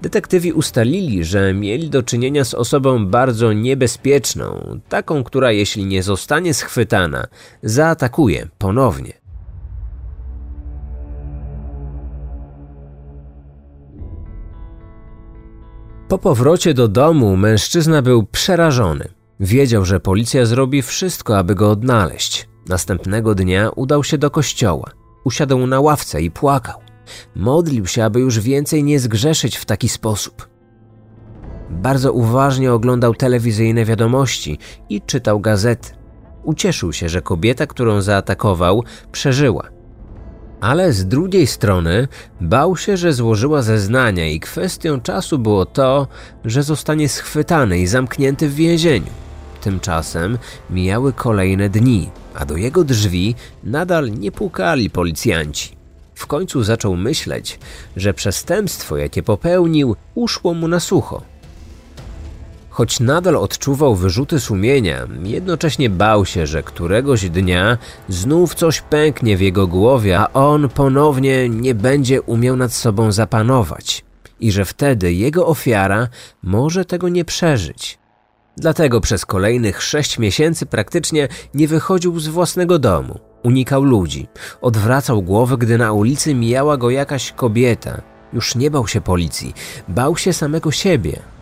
Detektywi 0.01 0.53
ustalili, 0.53 1.23
że 1.23 1.53
mieli 1.53 1.89
do 1.89 2.03
czynienia 2.03 2.43
z 2.43 2.53
osobą 2.53 3.07
bardzo 3.07 3.53
niebezpieczną, 3.53 4.79
taką, 4.89 5.23
która 5.23 5.51
jeśli 5.51 5.85
nie 5.85 6.03
zostanie 6.03 6.53
schwytana, 6.53 7.27
zaatakuje 7.63 8.47
ponownie. 8.57 9.28
Po 16.09 16.17
powrocie 16.17 16.73
do 16.73 16.87
domu 16.87 17.37
mężczyzna 17.37 18.01
był 18.01 18.23
przerażony. 18.23 19.07
Wiedział, 19.39 19.85
że 19.85 19.99
policja 19.99 20.45
zrobi 20.45 20.81
wszystko, 20.81 21.37
aby 21.37 21.55
go 21.55 21.71
odnaleźć. 21.71 22.49
Następnego 22.69 23.35
dnia 23.35 23.69
udał 23.75 24.03
się 24.03 24.17
do 24.17 24.31
kościoła. 24.31 24.91
Usiadł 25.23 25.67
na 25.67 25.79
ławce 25.79 26.21
i 26.21 26.31
płakał. 26.31 26.79
Modlił 27.35 27.87
się, 27.87 28.03
aby 28.03 28.19
już 28.19 28.39
więcej 28.39 28.83
nie 28.83 28.99
zgrzeszyć 28.99 29.57
w 29.57 29.65
taki 29.65 29.89
sposób. 29.89 30.49
Bardzo 31.69 32.13
uważnie 32.13 32.73
oglądał 32.73 33.15
telewizyjne 33.15 33.85
wiadomości 33.85 34.57
i 34.89 35.01
czytał 35.01 35.39
gazety. 35.39 35.89
Ucieszył 36.43 36.93
się, 36.93 37.09
że 37.09 37.21
kobieta, 37.21 37.67
którą 37.67 38.01
zaatakował, 38.01 38.83
przeżyła. 39.11 39.69
Ale 40.61 40.93
z 40.93 41.05
drugiej 41.05 41.47
strony 41.47 42.07
bał 42.41 42.77
się, 42.77 42.97
że 42.97 43.13
złożyła 43.13 43.61
zeznania 43.61 44.27
i 44.27 44.39
kwestią 44.39 45.01
czasu 45.01 45.39
było 45.39 45.65
to, 45.65 46.07
że 46.45 46.63
zostanie 46.63 47.09
schwytany 47.09 47.79
i 47.79 47.87
zamknięty 47.87 48.49
w 48.49 48.55
więzieniu. 48.55 49.11
Tymczasem 49.61 50.37
mijały 50.69 51.13
kolejne 51.13 51.69
dni, 51.69 52.09
a 52.35 52.45
do 52.45 52.57
jego 52.57 52.83
drzwi 52.83 53.35
nadal 53.63 54.11
nie 54.11 54.31
pukali 54.31 54.89
policjanci. 54.89 55.75
W 56.15 56.27
końcu 56.27 56.63
zaczął 56.63 56.95
myśleć, 56.95 57.59
że 57.95 58.13
przestępstwo, 58.13 58.97
jakie 58.97 59.23
popełnił, 59.23 59.95
uszło 60.15 60.53
mu 60.53 60.67
na 60.67 60.79
sucho. 60.79 61.21
Choć 62.79 62.99
nadal 62.99 63.35
odczuwał 63.35 63.95
wyrzuty 63.95 64.39
sumienia, 64.39 65.07
jednocześnie 65.23 65.89
bał 65.89 66.25
się, 66.25 66.47
że 66.47 66.63
któregoś 66.63 67.29
dnia 67.29 67.77
znów 68.09 68.55
coś 68.55 68.81
pęknie 68.81 69.37
w 69.37 69.41
jego 69.41 69.67
głowie, 69.67 70.19
a 70.19 70.33
on 70.33 70.69
ponownie 70.69 71.49
nie 71.49 71.75
będzie 71.75 72.21
umiał 72.21 72.55
nad 72.55 72.73
sobą 72.73 73.11
zapanować 73.11 74.05
i 74.39 74.51
że 74.51 74.65
wtedy 74.65 75.13
jego 75.13 75.47
ofiara 75.47 76.07
może 76.43 76.85
tego 76.85 77.09
nie 77.09 77.25
przeżyć. 77.25 77.99
Dlatego 78.57 79.01
przez 79.01 79.25
kolejnych 79.25 79.83
sześć 79.83 80.19
miesięcy 80.19 80.65
praktycznie 80.65 81.27
nie 81.53 81.67
wychodził 81.67 82.19
z 82.19 82.27
własnego 82.27 82.79
domu. 82.79 83.19
Unikał 83.43 83.83
ludzi, 83.83 84.27
odwracał 84.61 85.21
głowę, 85.21 85.57
gdy 85.57 85.77
na 85.77 85.93
ulicy 85.93 86.35
mijała 86.35 86.77
go 86.77 86.89
jakaś 86.89 87.31
kobieta. 87.31 88.01
Już 88.33 88.55
nie 88.55 88.71
bał 88.71 88.87
się 88.87 89.01
policji, 89.01 89.53
bał 89.87 90.17
się 90.17 90.33
samego 90.33 90.71
siebie. 90.71 91.38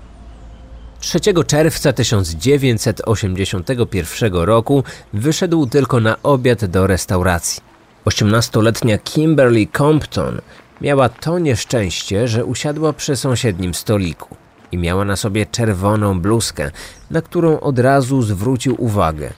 3 0.99 1.19
czerwca 1.47 1.93
1981 1.93 4.33
roku 4.33 4.83
wyszedł 5.13 5.67
tylko 5.67 5.99
na 5.99 6.15
obiad 6.23 6.65
do 6.65 6.87
restauracji. 6.87 7.63
18-letnia 8.05 8.97
Kimberly 8.97 9.67
Compton 9.77 10.41
miała 10.81 11.09
to 11.09 11.39
nieszczęście, 11.39 12.27
że 12.27 12.45
usiadła 12.45 12.93
przy 12.93 13.15
sąsiednim 13.15 13.73
stoliku 13.73 14.35
i 14.71 14.77
miała 14.77 15.05
na 15.05 15.15
sobie 15.15 15.45
czerwoną 15.45 16.19
bluzkę, 16.19 16.71
na 17.11 17.21
którą 17.21 17.59
od 17.59 17.79
razu 17.79 18.21
zwrócił 18.21 18.83
uwagę. 18.83 19.33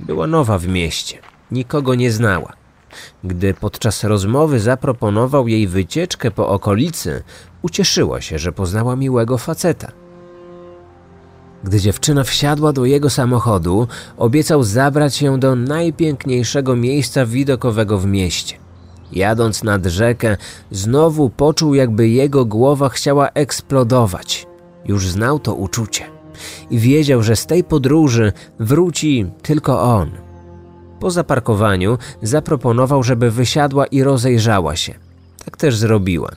Była 0.00 0.26
nowa 0.26 0.58
w 0.58 0.68
mieście, 0.68 1.18
nikogo 1.50 1.94
nie 1.94 2.12
znała. 2.12 2.52
Gdy 3.24 3.54
podczas 3.54 4.04
rozmowy 4.04 4.60
zaproponował 4.60 5.48
jej 5.48 5.68
wycieczkę 5.68 6.30
po 6.30 6.48
okolicy, 6.48 7.22
ucieszyła 7.62 8.20
się, 8.20 8.38
że 8.38 8.52
poznała 8.52 8.96
miłego 8.96 9.38
faceta. 9.38 10.03
Gdy 11.64 11.80
dziewczyna 11.80 12.24
wsiadła 12.24 12.72
do 12.72 12.84
jego 12.84 13.10
samochodu, 13.10 13.88
obiecał 14.16 14.62
zabrać 14.62 15.22
ją 15.22 15.40
do 15.40 15.56
najpiękniejszego 15.56 16.76
miejsca 16.76 17.26
widokowego 17.26 17.98
w 17.98 18.06
mieście. 18.06 18.56
Jadąc 19.12 19.62
nad 19.62 19.86
rzekę, 19.86 20.36
znowu 20.70 21.30
poczuł, 21.30 21.74
jakby 21.74 22.08
jego 22.08 22.44
głowa 22.44 22.88
chciała 22.88 23.28
eksplodować. 23.28 24.46
Już 24.84 25.08
znał 25.08 25.38
to 25.38 25.54
uczucie 25.54 26.04
i 26.70 26.78
wiedział, 26.78 27.22
że 27.22 27.36
z 27.36 27.46
tej 27.46 27.64
podróży 27.64 28.32
wróci 28.60 29.26
tylko 29.42 29.82
on. 29.82 30.10
Po 31.00 31.10
zaparkowaniu 31.10 31.98
zaproponował, 32.22 33.02
żeby 33.02 33.30
wysiadła 33.30 33.86
i 33.86 34.02
rozejrzała 34.02 34.76
się. 34.76 34.94
Tak 35.44 35.56
też 35.56 35.76
zrobiła. 35.76 36.30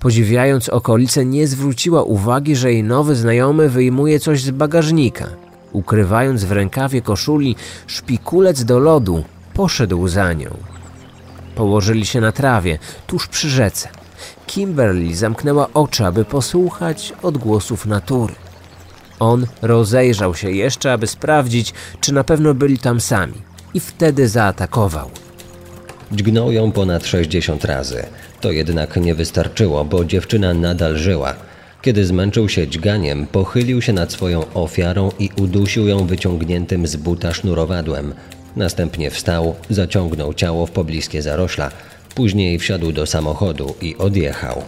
Podziwiając 0.00 0.68
okolice, 0.68 1.24
nie 1.24 1.46
zwróciła 1.46 2.02
uwagi, 2.02 2.56
że 2.56 2.72
jej 2.72 2.82
nowy 2.82 3.16
znajomy 3.16 3.68
wyjmuje 3.68 4.20
coś 4.20 4.42
z 4.42 4.50
bagażnika. 4.50 5.28
Ukrywając 5.72 6.44
w 6.44 6.52
rękawie 6.52 7.02
koszuli 7.02 7.56
szpikulec 7.86 8.64
do 8.64 8.78
lodu, 8.78 9.24
poszedł 9.54 10.08
za 10.08 10.32
nią. 10.32 10.50
Położyli 11.54 12.06
się 12.06 12.20
na 12.20 12.32
trawie, 12.32 12.78
tuż 13.06 13.26
przy 13.26 13.48
rzece. 13.50 13.88
Kimberly 14.46 15.16
zamknęła 15.16 15.68
oczy, 15.74 16.06
aby 16.06 16.24
posłuchać 16.24 17.12
odgłosów 17.22 17.86
natury. 17.86 18.34
On 19.20 19.46
rozejrzał 19.62 20.34
się 20.34 20.50
jeszcze, 20.50 20.92
aby 20.92 21.06
sprawdzić, 21.06 21.74
czy 22.00 22.14
na 22.14 22.24
pewno 22.24 22.54
byli 22.54 22.78
tam 22.78 23.00
sami, 23.00 23.42
i 23.74 23.80
wtedy 23.80 24.28
zaatakował. 24.28 25.10
Dźgnął 26.12 26.52
ją 26.52 26.72
ponad 26.72 27.06
60 27.06 27.64
razy. 27.64 28.06
To 28.40 28.52
jednak 28.52 28.96
nie 28.96 29.14
wystarczyło, 29.14 29.84
bo 29.84 30.04
dziewczyna 30.04 30.54
nadal 30.54 30.96
żyła. 30.96 31.34
Kiedy 31.82 32.06
zmęczył 32.06 32.48
się 32.48 32.68
dźganiem, 32.68 33.26
pochylił 33.26 33.82
się 33.82 33.92
nad 33.92 34.12
swoją 34.12 34.52
ofiarą 34.54 35.10
i 35.18 35.30
udusił 35.40 35.88
ją 35.88 36.06
wyciągniętym 36.06 36.86
z 36.86 36.96
buta 36.96 37.34
sznurowadłem. 37.34 38.14
Następnie 38.56 39.10
wstał, 39.10 39.54
zaciągnął 39.70 40.34
ciało 40.34 40.66
w 40.66 40.70
pobliskie 40.70 41.22
zarośla, 41.22 41.70
później 42.14 42.58
wsiadł 42.58 42.92
do 42.92 43.06
samochodu 43.06 43.74
i 43.82 43.96
odjechał. 43.96 44.62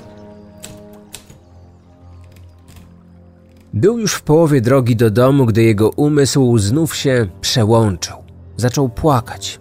Był 3.74 3.98
już 3.98 4.14
w 4.14 4.22
połowie 4.22 4.60
drogi 4.60 4.96
do 4.96 5.10
domu, 5.10 5.46
gdy 5.46 5.62
jego 5.62 5.90
umysł 5.90 6.58
znów 6.58 6.96
się 6.96 7.26
przełączył. 7.40 8.16
Zaczął 8.56 8.88
płakać. 8.88 9.60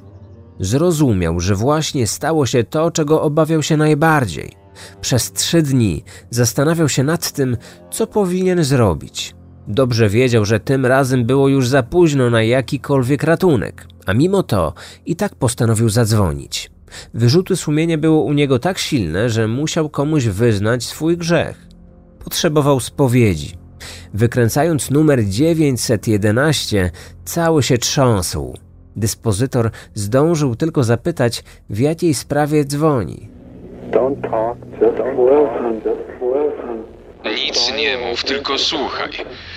Zrozumiał, 0.59 1.39
że 1.39 1.55
właśnie 1.55 2.07
stało 2.07 2.45
się 2.45 2.63
to, 2.63 2.91
czego 2.91 3.21
obawiał 3.21 3.63
się 3.63 3.77
najbardziej. 3.77 4.51
Przez 5.01 5.31
trzy 5.31 5.61
dni 5.61 6.03
zastanawiał 6.29 6.89
się 6.89 7.03
nad 7.03 7.31
tym, 7.31 7.57
co 7.91 8.07
powinien 8.07 8.63
zrobić. 8.63 9.35
Dobrze 9.67 10.09
wiedział, 10.09 10.45
że 10.45 10.59
tym 10.59 10.85
razem 10.85 11.25
było 11.25 11.47
już 11.47 11.67
za 11.67 11.83
późno 11.83 12.29
na 12.29 12.43
jakikolwiek 12.43 13.23
ratunek, 13.23 13.87
a 14.05 14.13
mimo 14.13 14.43
to 14.43 14.73
i 15.05 15.15
tak 15.15 15.35
postanowił 15.35 15.89
zadzwonić. 15.89 16.71
Wyrzuty 17.13 17.55
sumienia 17.55 17.97
było 17.97 18.23
u 18.23 18.33
niego 18.33 18.59
tak 18.59 18.79
silne, 18.79 19.29
że 19.29 19.47
musiał 19.47 19.89
komuś 19.89 20.25
wyznać 20.25 20.83
swój 20.83 21.17
grzech. 21.17 21.67
Potrzebował 22.23 22.79
spowiedzi. 22.79 23.57
Wykręcając 24.13 24.91
numer 24.91 25.25
911, 25.25 26.91
cały 27.25 27.63
się 27.63 27.77
trząsł. 27.77 28.53
Dyspozytor 28.99 29.71
zdążył 29.93 30.55
tylko 30.55 30.83
zapytać, 30.83 31.43
w 31.69 31.79
jakiej 31.79 32.13
sprawie 32.13 32.65
dzwoni. 32.65 33.29
Nic 37.35 37.73
nie 37.77 37.97
mów, 37.97 38.23
tylko 38.23 38.57
słuchaj. 38.57 39.09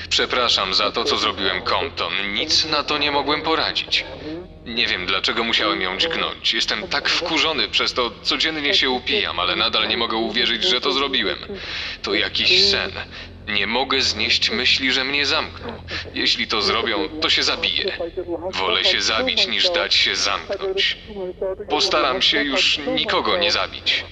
Przepraszam 0.08 0.74
za 0.74 0.90
to, 0.90 1.04
co 1.04 1.16
zrobiłem 1.16 1.62
Compton. 1.62 2.12
Nic 2.34 2.70
na 2.70 2.82
to 2.82 2.98
nie 2.98 3.10
mogłem 3.10 3.42
poradzić. 3.42 4.04
Nie 4.66 4.86
wiem, 4.86 5.06
dlaczego 5.06 5.44
musiałem 5.44 5.80
ją 5.80 5.98
dźgnąć. 5.98 6.54
Jestem 6.54 6.82
tak 6.88 7.08
wkurzony 7.08 7.68
przez 7.68 7.92
to, 7.92 8.10
codziennie 8.22 8.74
się 8.74 8.90
upijam, 8.90 9.40
ale 9.40 9.56
nadal 9.56 9.88
nie 9.88 9.96
mogę 9.96 10.16
uwierzyć, 10.16 10.64
że 10.64 10.80
to 10.80 10.92
zrobiłem. 10.92 11.38
To 12.02 12.14
jakiś 12.14 12.70
sen. 12.70 12.90
Nie 13.48 13.66
mogę 13.66 14.00
znieść 14.00 14.50
myśli, 14.50 14.92
że 14.92 15.04
mnie 15.04 15.26
zamkną. 15.26 15.72
Jeśli 16.14 16.46
to 16.46 16.62
zrobią, 16.62 16.96
to 17.20 17.30
się 17.30 17.42
zabiję. 17.42 17.92
Wolę 18.60 18.84
się 18.84 19.00
zabić, 19.00 19.48
niż 19.48 19.70
dać 19.70 19.94
się 19.94 20.16
zamknąć. 20.16 20.98
Postaram 21.68 22.22
się 22.22 22.42
już 22.42 22.80
nikogo 22.96 23.38
nie 23.38 23.52
zabić. 23.52 24.04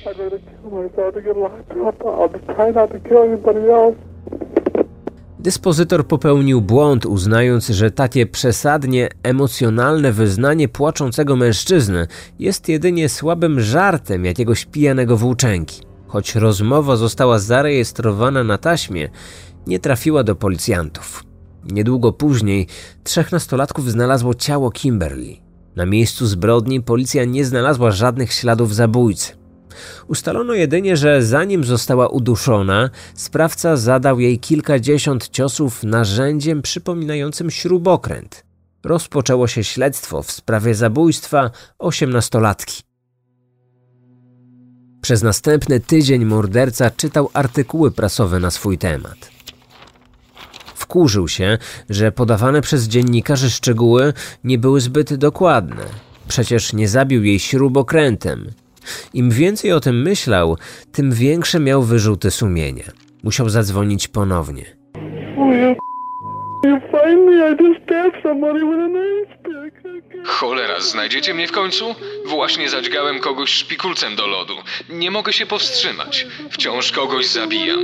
Dyspozytor 5.39 6.07
popełnił 6.07 6.61
błąd, 6.61 7.07
uznając, 7.07 7.69
że 7.69 7.91
takie 7.91 8.27
przesadnie 8.27 9.09
emocjonalne 9.23 10.13
wyznanie 10.13 10.69
płaczącego 10.69 11.37
mężczyzny 11.37 12.07
jest 12.39 12.69
jedynie 12.69 13.09
słabym 13.09 13.61
żartem 13.61 14.25
jakiegoś 14.25 14.65
pijanego 14.65 15.17
włóczęgi. 15.17 15.90
Choć 16.11 16.35
rozmowa 16.35 16.97
została 16.97 17.39
zarejestrowana 17.39 18.45
na 18.45 18.59
taśmie, 18.59 19.09
nie 19.67 19.79
trafiła 19.79 20.25
do 20.25 20.35
policjantów. 20.35 21.25
Niedługo 21.65 22.13
później 22.13 22.67
trzech 23.05 23.33
nastolatków 23.33 23.91
znalazło 23.91 24.35
ciało 24.35 24.71
Kimberly. 24.71 25.37
Na 25.77 25.87
miejscu 25.87 26.27
zbrodni 26.27 26.83
policja 26.83 27.25
nie 27.25 27.45
znalazła 27.45 27.91
żadnych 27.91 28.33
śladów 28.33 28.75
zabójcy. 28.75 29.33
Ustalono 30.09 30.55
jedynie, 30.55 30.97
że 30.97 31.23
zanim 31.23 31.65
została 31.65 32.09
uduszona, 32.09 32.91
sprawca 33.15 33.77
zadał 33.77 34.21
jej 34.21 34.39
kilkadziesiąt 34.39 35.29
ciosów 35.29 35.83
narzędziem 35.83 36.63
przypominającym 36.63 37.51
śrubokręt. 37.51 38.45
Rozpoczęło 38.85 39.47
się 39.47 39.65
śledztwo 39.65 40.23
w 40.23 40.33
sprawie 40.33 40.75
zabójstwa 40.75 41.51
osiemnastolatki. 41.79 42.90
Przez 45.01 45.23
następny 45.23 45.81
tydzień 45.81 46.25
morderca 46.25 46.91
czytał 46.91 47.31
artykuły 47.33 47.91
prasowe 47.91 48.41
na 48.41 48.51
swój 48.51 48.79
temat. 48.79 49.31
Wkurzył 50.75 51.29
się, 51.29 51.59
że 51.91 52.13
podawane 52.13 52.61
przez 52.61 52.89
dziennikarzy 52.89 53.51
szczegóły 53.51 54.13
nie 54.45 54.59
były 54.59 54.81
zbyt 54.81 55.15
dokładne. 55.15 55.85
Przecież 56.29 56.73
nie 56.73 56.89
zabił 56.89 57.25
jej 57.25 57.39
śrubokrętem. 57.39 58.51
Im 59.15 59.31
więcej 59.31 59.73
o 59.73 59.81
tym 59.81 60.03
myślał, 60.03 60.57
tym 60.93 61.13
większe 61.13 61.61
miał 61.61 61.83
wyrzuty 61.83 62.31
sumienia. 62.31 62.85
Musiał 63.23 63.49
zadzwonić 63.49 64.09
ponownie. 64.09 64.65
Find 67.05 67.27
me. 67.27 67.51
I 67.51 67.57
just 67.63 67.83
stabbed 67.85 68.23
somebody 68.23 68.61
with 68.61 68.81
an 68.81 68.97
ice 68.97 69.35
pick. 69.45 69.71
Cholera, 70.25 70.81
znajdziecie 70.81 71.35
mnie 71.35 71.49
w 71.49 71.53
końcu? 71.53 71.85
Właśnie 72.29 72.71
zadźgałem 72.71 73.21
kogoś 73.21 73.51
szpikulcem 73.51 74.17
do 74.17 74.27
lodu. 74.27 74.55
Nie 74.91 75.11
mogę 75.11 75.33
się 75.33 75.47
powstrzymać. 75.47 76.27
Wciąż 76.51 76.93
kogoś 76.93 77.27
zabijam. 77.27 77.81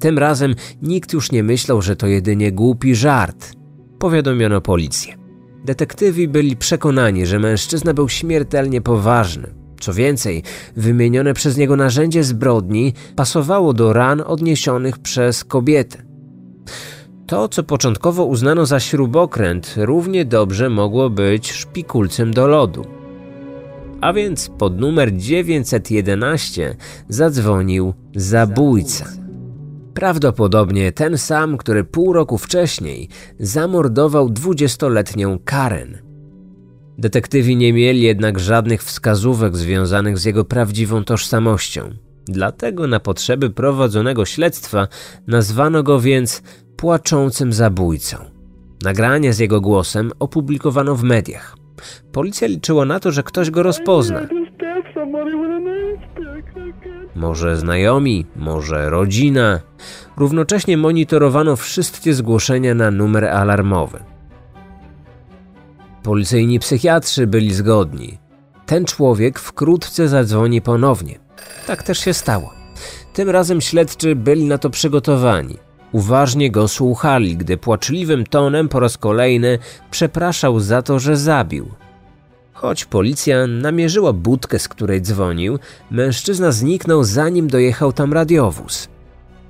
Tym 0.00 0.18
razem 0.18 0.54
nikt 0.82 1.12
już 1.12 1.32
nie 1.32 1.42
myślał, 1.42 1.82
że 1.82 1.96
to 1.96 2.06
jedynie 2.06 2.52
głupi 2.52 2.94
żart. 2.94 3.52
Powiadomiono 3.98 4.60
policję. 4.60 5.14
Detektywi 5.64 6.28
byli 6.28 6.56
przekonani, 6.56 7.26
że 7.26 7.38
mężczyzna 7.38 7.94
był 7.94 8.08
śmiertelnie 8.08 8.80
poważny. 8.80 9.54
Co 9.80 9.92
więcej, 9.92 10.42
wymienione 10.76 11.34
przez 11.34 11.56
niego 11.56 11.76
narzędzie 11.76 12.24
zbrodni 12.24 12.92
pasowało 13.16 13.72
do 13.72 13.92
ran 13.92 14.22
odniesionych 14.26 14.98
przez 14.98 15.44
kobietę. 15.44 16.11
To, 17.26 17.48
co 17.48 17.62
początkowo 17.62 18.24
uznano 18.24 18.66
za 18.66 18.80
śrubokręt, 18.80 19.74
równie 19.76 20.24
dobrze 20.24 20.70
mogło 20.70 21.10
być 21.10 21.52
szpikulcem 21.52 22.34
do 22.34 22.46
lodu. 22.46 22.86
A 24.00 24.12
więc 24.12 24.48
pod 24.58 24.80
numer 24.80 25.16
911 25.16 26.76
zadzwonił 27.08 27.94
zabójca. 28.14 29.04
Prawdopodobnie 29.94 30.92
ten 30.92 31.18
sam, 31.18 31.56
który 31.56 31.84
pół 31.84 32.12
roku 32.12 32.38
wcześniej 32.38 33.08
zamordował 33.38 34.30
dwudziestoletnią 34.30 35.38
Karen. 35.44 35.98
Detektywi 36.98 37.56
nie 37.56 37.72
mieli 37.72 38.00
jednak 38.00 38.38
żadnych 38.38 38.82
wskazówek 38.82 39.56
związanych 39.56 40.18
z 40.18 40.24
jego 40.24 40.44
prawdziwą 40.44 41.04
tożsamością. 41.04 41.90
Dlatego 42.26 42.86
na 42.86 43.00
potrzeby 43.00 43.50
prowadzonego 43.50 44.24
śledztwa 44.24 44.88
nazwano 45.26 45.82
go 45.82 46.00
więc 46.00 46.42
płaczącym 46.76 47.52
zabójcą. 47.52 48.16
Nagranie 48.82 49.32
z 49.32 49.38
jego 49.38 49.60
głosem 49.60 50.12
opublikowano 50.18 50.94
w 50.94 51.02
mediach. 51.02 51.56
Policja 52.12 52.48
liczyła 52.48 52.84
na 52.84 53.00
to, 53.00 53.10
że 53.10 53.22
ktoś 53.22 53.50
go 53.50 53.62
rozpozna. 53.62 54.18
An 54.18 54.24
ice 54.24 54.50
pick. 54.58 54.72
Może 57.14 57.56
znajomi, 57.56 58.26
może 58.36 58.90
rodzina. 58.90 59.60
Równocześnie 60.16 60.76
monitorowano 60.76 61.56
wszystkie 61.56 62.14
zgłoszenia 62.14 62.74
na 62.74 62.90
numer 62.90 63.24
alarmowy. 63.24 63.98
Policyjni 66.02 66.58
psychiatrzy 66.58 67.26
byli 67.26 67.54
zgodni. 67.54 68.18
Ten 68.66 68.84
człowiek 68.84 69.38
wkrótce 69.38 70.08
zadzwoni 70.08 70.60
ponownie. 70.62 71.18
Tak 71.66 71.82
też 71.82 71.98
się 71.98 72.14
stało. 72.14 72.52
Tym 73.12 73.30
razem 73.30 73.60
śledczy 73.60 74.16
byli 74.16 74.44
na 74.44 74.58
to 74.58 74.70
przygotowani. 74.70 75.58
Uważnie 75.92 76.50
go 76.50 76.68
słuchali, 76.68 77.36
gdy 77.36 77.56
płaczliwym 77.56 78.26
tonem 78.26 78.68
po 78.68 78.80
raz 78.80 78.98
kolejny 78.98 79.58
przepraszał 79.90 80.60
za 80.60 80.82
to, 80.82 80.98
że 80.98 81.16
zabił. 81.16 81.68
Choć 82.52 82.84
policja 82.84 83.46
namierzyła 83.46 84.12
budkę, 84.12 84.58
z 84.58 84.68
której 84.68 85.02
dzwonił, 85.02 85.58
mężczyzna 85.90 86.52
zniknął 86.52 87.04
zanim 87.04 87.48
dojechał 87.48 87.92
tam 87.92 88.12
radiowóz. 88.12 88.88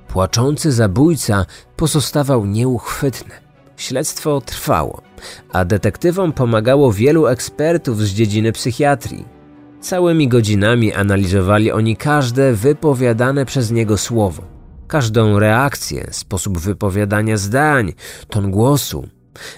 Płaczący 0.08 0.72
zabójca 0.72 1.46
pozostawał 1.76 2.46
nieuchwytny. 2.46 3.34
Śledztwo 3.76 4.40
trwało, 4.40 5.02
a 5.52 5.64
detektywom 5.64 6.32
pomagało 6.32 6.92
wielu 6.92 7.26
ekspertów 7.26 8.00
z 8.02 8.10
dziedziny 8.10 8.52
psychiatrii. 8.52 9.41
Całymi 9.82 10.28
godzinami 10.28 10.92
analizowali 10.92 11.72
oni 11.72 11.96
każde 11.96 12.54
wypowiadane 12.54 13.46
przez 13.46 13.70
niego 13.70 13.98
słowo, 13.98 14.42
każdą 14.88 15.38
reakcję, 15.38 16.08
sposób 16.10 16.58
wypowiadania 16.58 17.36
zdań, 17.36 17.92
ton 18.28 18.50
głosu. 18.50 19.08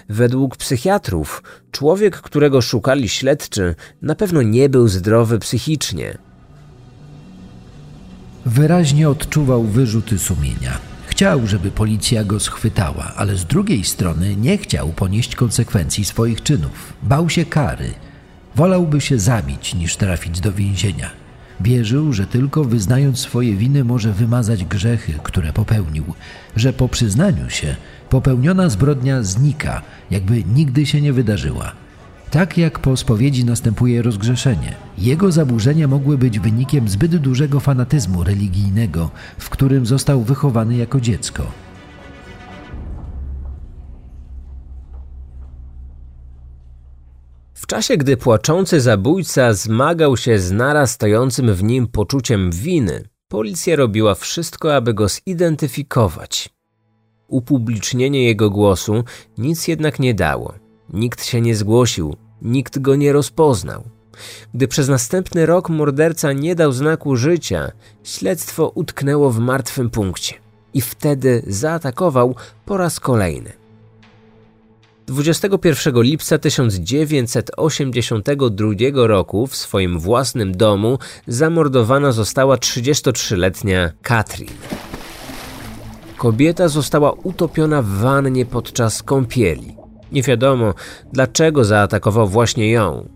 Według 0.09 0.57
psychiatrów, 0.57 1.43
człowiek, 1.71 2.21
którego 2.21 2.61
szukali 2.61 3.09
śledczy, 3.09 3.75
na 4.01 4.15
pewno 4.15 4.41
nie 4.41 4.69
był 4.69 4.87
zdrowy 4.87 5.39
psychicznie. 5.39 6.17
Wyraźnie 8.45 9.09
odczuwał 9.09 9.63
wyrzuty 9.63 10.19
sumienia. 10.19 10.77
Chciał, 11.07 11.47
żeby 11.47 11.71
policja 11.71 12.23
go 12.23 12.39
schwytała, 12.39 13.13
ale 13.15 13.35
z 13.35 13.45
drugiej 13.45 13.83
strony 13.83 14.35
nie 14.35 14.57
chciał 14.57 14.89
ponieść 14.89 15.35
konsekwencji 15.35 16.05
swoich 16.05 16.43
czynów. 16.43 16.93
Bał 17.03 17.29
się 17.29 17.45
kary. 17.45 17.93
Wolałby 18.55 19.01
się 19.01 19.19
zabić 19.19 19.75
niż 19.75 19.95
trafić 19.95 20.39
do 20.39 20.51
więzienia. 20.51 21.09
Wierzył, 21.61 22.13
że 22.13 22.27
tylko 22.27 22.63
wyznając 22.63 23.19
swoje 23.19 23.55
winy 23.55 23.83
może 23.83 24.13
wymazać 24.13 24.65
grzechy, 24.65 25.13
które 25.23 25.53
popełnił, 25.53 26.03
że 26.55 26.73
po 26.73 26.89
przyznaniu 26.89 27.49
się 27.49 27.75
popełniona 28.09 28.69
zbrodnia 28.69 29.23
znika, 29.23 29.81
jakby 30.11 30.43
nigdy 30.43 30.85
się 30.85 31.01
nie 31.01 31.13
wydarzyła. 31.13 31.71
Tak 32.31 32.57
jak 32.57 32.79
po 32.79 32.97
spowiedzi 32.97 33.45
następuje 33.45 34.01
rozgrzeszenie, 34.01 34.75
jego 34.97 35.31
zaburzenia 35.31 35.87
mogły 35.87 36.17
być 36.17 36.39
wynikiem 36.39 36.89
zbyt 36.89 37.15
dużego 37.15 37.59
fanatyzmu 37.59 38.23
religijnego, 38.23 39.11
w 39.37 39.49
którym 39.49 39.85
został 39.85 40.23
wychowany 40.23 40.75
jako 40.75 41.01
dziecko. 41.01 41.64
W 47.65 47.67
czasie, 47.67 47.97
gdy 47.97 48.17
płaczący 48.17 48.81
zabójca 48.81 49.53
zmagał 49.53 50.17
się 50.17 50.39
z 50.39 50.51
narastającym 50.51 51.53
w 51.53 51.63
nim 51.63 51.87
poczuciem 51.87 52.51
winy, 52.51 53.03
policja 53.27 53.75
robiła 53.75 54.15
wszystko, 54.15 54.75
aby 54.75 54.93
go 54.93 55.07
zidentyfikować. 55.09 56.49
Upublicznienie 57.27 58.23
jego 58.23 58.49
głosu 58.49 59.03
nic 59.37 59.67
jednak 59.67 59.99
nie 59.99 60.13
dało. 60.13 60.53
Nikt 60.93 61.25
się 61.25 61.41
nie 61.41 61.55
zgłosił, 61.55 62.15
nikt 62.41 62.79
go 62.79 62.95
nie 62.95 63.13
rozpoznał. 63.13 63.83
Gdy 64.53 64.67
przez 64.67 64.89
następny 64.89 65.45
rok 65.45 65.69
morderca 65.69 66.33
nie 66.33 66.55
dał 66.55 66.71
znaku 66.71 67.15
życia, 67.15 67.71
śledztwo 68.03 68.71
utknęło 68.75 69.31
w 69.31 69.39
martwym 69.39 69.89
punkcie 69.89 70.35
i 70.73 70.81
wtedy 70.81 71.43
zaatakował 71.47 72.35
po 72.65 72.77
raz 72.77 72.99
kolejny. 72.99 73.64
21 75.07 76.01
lipca 76.01 76.37
1982 76.37 79.07
roku 79.07 79.47
w 79.47 79.55
swoim 79.55 79.99
własnym 79.99 80.57
domu 80.57 80.99
zamordowana 81.27 82.11
została 82.11 82.55
33-letnia 82.55 83.91
Katrin. 84.01 84.49
Kobieta 86.17 86.67
została 86.67 87.11
utopiona 87.11 87.81
w 87.81 87.87
wannie 87.87 88.45
podczas 88.45 89.03
kąpieli. 89.03 89.75
Nie 90.11 90.21
wiadomo, 90.21 90.73
dlaczego 91.13 91.65
zaatakował 91.65 92.27
właśnie 92.27 92.71
ją. 92.71 93.09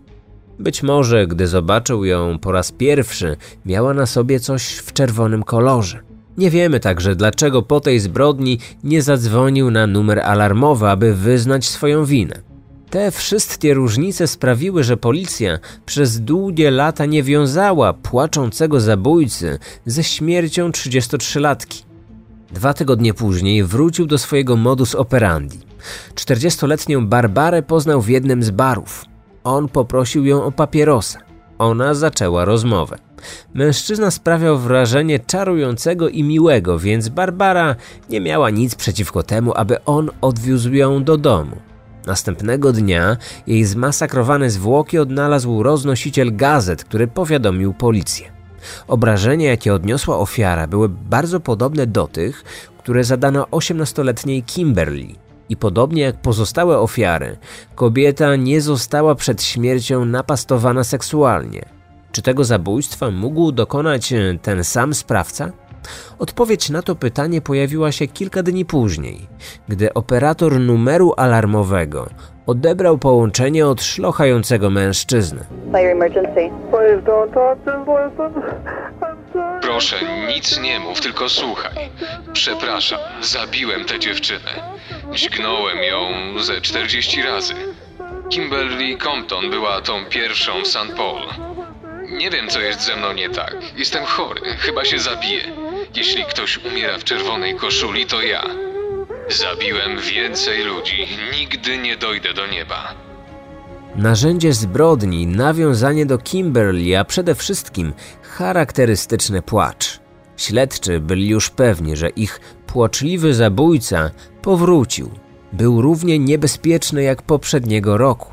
Być 0.58 0.82
może, 0.82 1.26
gdy 1.26 1.46
zobaczył 1.46 2.04
ją 2.04 2.38
po 2.38 2.52
raz 2.52 2.72
pierwszy, 2.72 3.36
miała 3.66 3.94
na 3.94 4.06
sobie 4.06 4.40
coś 4.40 4.76
w 4.76 4.92
czerwonym 4.92 5.42
kolorze. 5.42 6.09
Nie 6.40 6.50
wiemy 6.50 6.80
także, 6.80 7.16
dlaczego 7.16 7.62
po 7.62 7.80
tej 7.80 8.00
zbrodni 8.00 8.58
nie 8.84 9.02
zadzwonił 9.02 9.70
na 9.70 9.86
numer 9.86 10.20
alarmowy, 10.20 10.88
aby 10.88 11.14
wyznać 11.14 11.68
swoją 11.68 12.04
winę. 12.04 12.42
Te 12.90 13.10
wszystkie 13.10 13.74
różnice 13.74 14.26
sprawiły, 14.26 14.84
że 14.84 14.96
policja 14.96 15.58
przez 15.86 16.20
długie 16.20 16.70
lata 16.70 17.06
nie 17.06 17.22
wiązała 17.22 17.92
płaczącego 17.92 18.80
zabójcy 18.80 19.58
ze 19.86 20.04
śmiercią 20.04 20.70
33-latki. 20.70 21.82
Dwa 22.52 22.74
tygodnie 22.74 23.14
później 23.14 23.64
wrócił 23.64 24.06
do 24.06 24.18
swojego 24.18 24.56
modus 24.56 24.94
operandi. 24.94 25.58
40-letnią 26.14 27.06
Barbarę 27.06 27.62
poznał 27.62 28.02
w 28.02 28.08
jednym 28.08 28.42
z 28.42 28.50
barów. 28.50 29.04
On 29.44 29.68
poprosił 29.68 30.24
ją 30.26 30.44
o 30.44 30.52
papierosa. 30.52 31.18
Ona 31.58 31.94
zaczęła 31.94 32.44
rozmowę. 32.44 33.09
Mężczyzna 33.54 34.10
sprawiał 34.10 34.58
wrażenie 34.58 35.18
czarującego 35.18 36.08
i 36.08 36.22
miłego, 36.22 36.78
więc 36.78 37.08
Barbara 37.08 37.76
nie 38.10 38.20
miała 38.20 38.50
nic 38.50 38.74
przeciwko 38.74 39.22
temu, 39.22 39.52
aby 39.56 39.84
on 39.84 40.10
odwiózł 40.20 40.72
ją 40.72 41.04
do 41.04 41.16
domu. 41.16 41.56
Następnego 42.06 42.72
dnia 42.72 43.16
jej 43.46 43.64
zmasakrowane 43.64 44.50
zwłoki 44.50 44.98
odnalazł 44.98 45.62
roznosiciel 45.62 46.36
gazet, 46.36 46.84
który 46.84 47.06
powiadomił 47.06 47.74
policję. 47.74 48.32
Obrażenia, 48.88 49.50
jakie 49.50 49.74
odniosła 49.74 50.18
ofiara, 50.18 50.66
były 50.66 50.88
bardzo 50.88 51.40
podobne 51.40 51.86
do 51.86 52.06
tych, 52.06 52.44
które 52.78 53.04
zadano 53.04 53.44
18-letniej 53.44 54.42
Kimberly. 54.42 55.06
I 55.48 55.56
podobnie 55.56 56.02
jak 56.02 56.20
pozostałe 56.20 56.78
ofiary, 56.78 57.36
kobieta 57.74 58.36
nie 58.36 58.60
została 58.60 59.14
przed 59.14 59.42
śmiercią 59.42 60.04
napastowana 60.04 60.84
seksualnie. 60.84 61.79
Czy 62.12 62.22
tego 62.22 62.44
zabójstwa 62.44 63.10
mógł 63.10 63.52
dokonać 63.52 64.12
e, 64.12 64.38
ten 64.42 64.64
sam 64.64 64.94
sprawca? 64.94 65.52
Odpowiedź 66.18 66.70
na 66.70 66.82
to 66.82 66.94
pytanie 66.94 67.40
pojawiła 67.40 67.92
się 67.92 68.06
kilka 68.06 68.42
dni 68.42 68.64
później, 68.64 69.28
gdy 69.68 69.94
operator 69.94 70.60
numeru 70.60 71.12
alarmowego 71.16 72.08
odebrał 72.46 72.98
połączenie 72.98 73.66
od 73.66 73.82
szlochającego 73.82 74.70
mężczyzny. 74.70 75.44
Proszę, 79.62 79.96
nic 80.28 80.60
nie 80.60 80.80
mów, 80.80 81.00
tylko 81.00 81.28
słuchaj. 81.28 81.90
Przepraszam, 82.32 82.98
zabiłem 83.22 83.84
tę 83.84 83.98
dziewczynę. 83.98 84.50
Dźgnąłem 85.14 85.78
ją 85.78 85.98
ze 86.42 86.60
40 86.60 87.22
razy. 87.22 87.54
Kimberly 88.28 88.96
Compton 88.96 89.50
była 89.50 89.80
tą 89.80 90.04
pierwszą 90.04 90.52
w 90.62 90.66
St. 90.66 90.78
Paul. 90.96 91.49
Nie 92.10 92.30
wiem, 92.30 92.48
co 92.48 92.60
jest 92.60 92.80
ze 92.80 92.96
mną 92.96 93.12
nie 93.12 93.30
tak. 93.30 93.56
Jestem 93.76 94.04
chory, 94.04 94.40
chyba 94.58 94.84
się 94.84 94.98
zabiję. 94.98 95.40
Jeśli 95.96 96.24
ktoś 96.24 96.58
umiera 96.64 96.98
w 96.98 97.04
czerwonej 97.04 97.54
koszuli, 97.54 98.06
to 98.06 98.22
ja. 98.22 98.42
Zabiłem 99.28 99.98
więcej 99.98 100.64
ludzi, 100.64 101.08
nigdy 101.38 101.78
nie 101.78 101.96
dojdę 101.96 102.34
do 102.34 102.46
nieba. 102.46 102.94
Narzędzie 103.96 104.52
zbrodni, 104.52 105.26
nawiązanie 105.26 106.06
do 106.06 106.18
Kimberly, 106.18 106.98
a 106.98 107.04
przede 107.04 107.34
wszystkim 107.34 107.92
charakterystyczny 108.22 109.42
płacz. 109.42 110.00
Śledczy 110.36 111.00
byli 111.00 111.28
już 111.28 111.50
pewni, 111.50 111.96
że 111.96 112.08
ich 112.08 112.40
płaczliwy 112.66 113.34
zabójca 113.34 114.10
powrócił. 114.42 115.10
Był 115.52 115.82
równie 115.82 116.18
niebezpieczny 116.18 117.02
jak 117.02 117.22
poprzedniego 117.22 117.98
roku 117.98 118.32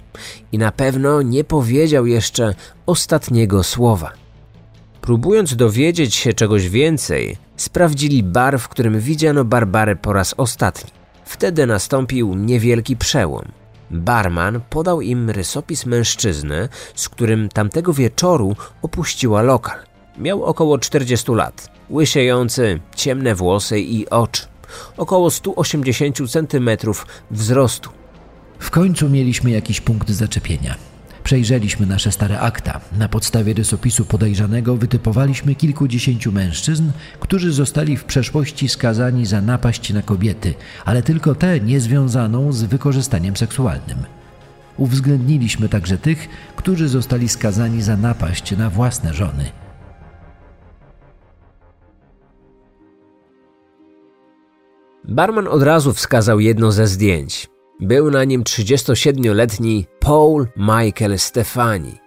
i 0.51 0.57
na 0.57 0.71
pewno 0.71 1.21
nie 1.21 1.43
powiedział 1.43 2.05
jeszcze 2.05 2.55
ostatniego 2.85 3.63
słowa. 3.63 4.11
Próbując 5.01 5.55
dowiedzieć 5.55 6.15
się 6.15 6.33
czegoś 6.33 6.69
więcej, 6.69 7.37
sprawdzili 7.57 8.23
bar, 8.23 8.59
w 8.59 8.67
którym 8.67 8.99
widziano 8.99 9.43
Barbarę 9.43 9.95
po 9.95 10.13
raz 10.13 10.33
ostatni. 10.37 10.91
Wtedy 11.25 11.65
nastąpił 11.65 12.33
niewielki 12.33 12.97
przełom. 12.97 13.45
Barman 13.91 14.61
podał 14.69 15.01
im 15.01 15.29
rysopis 15.29 15.85
mężczyzny, 15.85 16.69
z 16.95 17.09
którym 17.09 17.49
tamtego 17.49 17.93
wieczoru 17.93 18.55
opuściła 18.81 19.41
lokal. 19.41 19.79
Miał 20.17 20.43
około 20.43 20.77
40 20.77 21.31
lat, 21.31 21.71
łysiejący, 21.89 22.79
ciemne 22.95 23.35
włosy 23.35 23.79
i 23.79 24.09
oczy, 24.09 24.45
około 24.97 25.31
180 25.31 26.17
cm 26.31 26.69
wzrostu. 27.31 27.89
W 28.59 28.71
końcu 28.71 29.09
mieliśmy 29.09 29.51
jakiś 29.51 29.81
punkt 29.81 30.09
zaczepienia. 30.09 30.75
Przejrzeliśmy 31.23 31.85
nasze 31.85 32.11
stare 32.11 32.39
akta. 32.39 32.81
Na 32.97 33.09
podstawie 33.09 33.53
rysopisu 33.53 34.05
podejrzanego 34.05 34.77
wytypowaliśmy 34.77 35.55
kilkudziesięciu 35.55 36.31
mężczyzn, 36.31 36.91
którzy 37.19 37.53
zostali 37.53 37.97
w 37.97 38.03
przeszłości 38.03 38.69
skazani 38.69 39.25
za 39.25 39.41
napaść 39.41 39.93
na 39.93 40.01
kobiety, 40.01 40.53
ale 40.85 41.01
tylko 41.01 41.35
tę 41.35 41.59
niezwiązaną 41.59 42.51
z 42.51 42.63
wykorzystaniem 42.63 43.37
seksualnym. 43.37 43.97
Uwzględniliśmy 44.77 45.69
także 45.69 45.97
tych, 45.97 46.29
którzy 46.55 46.87
zostali 46.87 47.29
skazani 47.29 47.81
za 47.81 47.97
napaść 47.97 48.57
na 48.57 48.69
własne 48.69 49.13
żony. 49.13 49.51
Barman 55.07 55.47
od 55.47 55.63
razu 55.63 55.93
wskazał 55.93 56.39
jedno 56.39 56.71
ze 56.71 56.87
zdjęć. 56.87 57.47
Był 57.79 58.11
na 58.11 58.23
nim 58.23 58.43
37-letni 58.43 59.85
Paul 59.99 60.47
Michael 60.57 61.19
Stefani, 61.19 61.97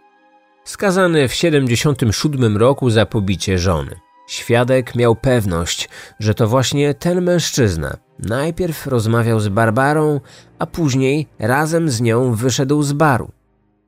skazany 0.64 1.28
w 1.28 1.34
77 1.34 2.56
roku 2.56 2.90
za 2.90 3.06
pobicie 3.06 3.58
żony. 3.58 4.00
Świadek 4.28 4.94
miał 4.94 5.16
pewność, 5.16 5.88
że 6.18 6.34
to 6.34 6.48
właśnie 6.48 6.94
ten 6.94 7.22
mężczyzna 7.22 7.96
najpierw 8.18 8.86
rozmawiał 8.86 9.40
z 9.40 9.48
Barbarą, 9.48 10.20
a 10.58 10.66
później 10.66 11.26
razem 11.38 11.90
z 11.90 12.00
nią 12.00 12.34
wyszedł 12.34 12.82
z 12.82 12.92
baru. 12.92 13.30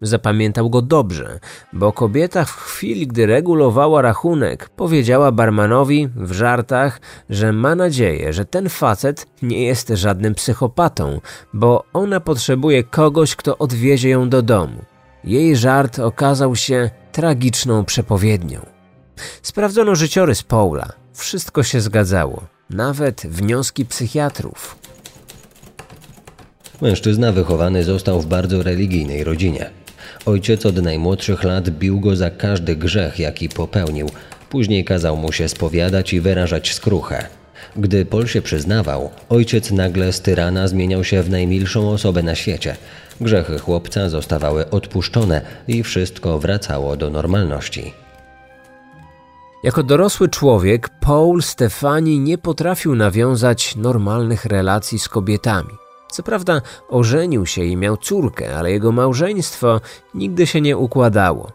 Zapamiętał 0.02 0.70
go 0.70 0.82
dobrze, 0.82 1.38
bo 1.72 1.92
kobieta 1.92 2.44
w 2.44 2.56
chwili, 2.56 3.06
gdy 3.06 3.26
regulowała 3.26 4.02
rachunek, 4.02 4.68
powiedziała 4.68 5.32
barmanowi 5.32 6.08
w 6.16 6.32
żartach, 6.32 7.00
że 7.30 7.52
ma 7.52 7.74
nadzieję, 7.74 8.32
że 8.32 8.44
ten 8.44 8.68
facet 8.68 9.26
nie 9.42 9.64
jest 9.64 9.88
żadnym 9.88 10.34
psychopatą, 10.34 11.20
bo 11.52 11.84
ona 11.92 12.20
potrzebuje 12.20 12.84
kogoś, 12.84 13.36
kto 13.36 13.58
odwiezie 13.58 14.08
ją 14.08 14.28
do 14.28 14.42
domu. 14.42 14.84
Jej 15.24 15.56
żart 15.56 15.98
okazał 15.98 16.56
się 16.56 16.90
tragiczną 17.12 17.84
przepowiednią. 17.84 18.60
Sprawdzono 19.42 19.94
życiorys 19.94 20.42
Paula. 20.42 20.92
Wszystko 21.12 21.62
się 21.62 21.80
zgadzało, 21.80 22.42
nawet 22.70 23.20
wnioski 23.20 23.86
psychiatrów. 23.86 24.76
Mężczyzna 26.80 27.32
wychowany 27.32 27.84
został 27.84 28.20
w 28.20 28.26
bardzo 28.26 28.62
religijnej 28.62 29.24
rodzinie. 29.24 29.81
Ojciec 30.26 30.66
od 30.66 30.82
najmłodszych 30.82 31.44
lat 31.44 31.70
bił 31.70 32.00
go 32.00 32.16
za 32.16 32.30
każdy 32.30 32.76
grzech, 32.76 33.18
jaki 33.18 33.48
popełnił. 33.48 34.10
Później 34.50 34.84
kazał 34.84 35.16
mu 35.16 35.32
się 35.32 35.48
spowiadać 35.48 36.12
i 36.12 36.20
wyrażać 36.20 36.74
skruchę. 36.74 37.26
Gdy 37.76 38.04
Pol 38.04 38.26
się 38.26 38.42
przyznawał, 38.42 39.10
ojciec 39.28 39.70
nagle 39.70 40.12
z 40.12 40.20
tyrana 40.20 40.68
zmieniał 40.68 41.04
się 41.04 41.22
w 41.22 41.30
najmilszą 41.30 41.90
osobę 41.90 42.22
na 42.22 42.34
świecie. 42.34 42.76
Grzechy 43.20 43.58
chłopca 43.58 44.08
zostawały 44.08 44.70
odpuszczone 44.70 45.40
i 45.68 45.82
wszystko 45.82 46.38
wracało 46.38 46.96
do 46.96 47.10
normalności. 47.10 47.92
Jako 49.64 49.82
dorosły 49.82 50.28
człowiek, 50.28 50.88
Paul 51.00 51.42
Stefani 51.42 52.20
nie 52.20 52.38
potrafił 52.38 52.94
nawiązać 52.94 53.76
normalnych 53.76 54.44
relacji 54.44 54.98
z 54.98 55.08
kobietami. 55.08 55.81
Co 56.12 56.22
prawda, 56.22 56.62
ożenił 56.88 57.46
się 57.46 57.64
i 57.64 57.76
miał 57.76 57.96
córkę, 57.96 58.56
ale 58.56 58.72
jego 58.72 58.92
małżeństwo 58.92 59.80
nigdy 60.14 60.46
się 60.46 60.60
nie 60.60 60.76
układało. 60.76 61.52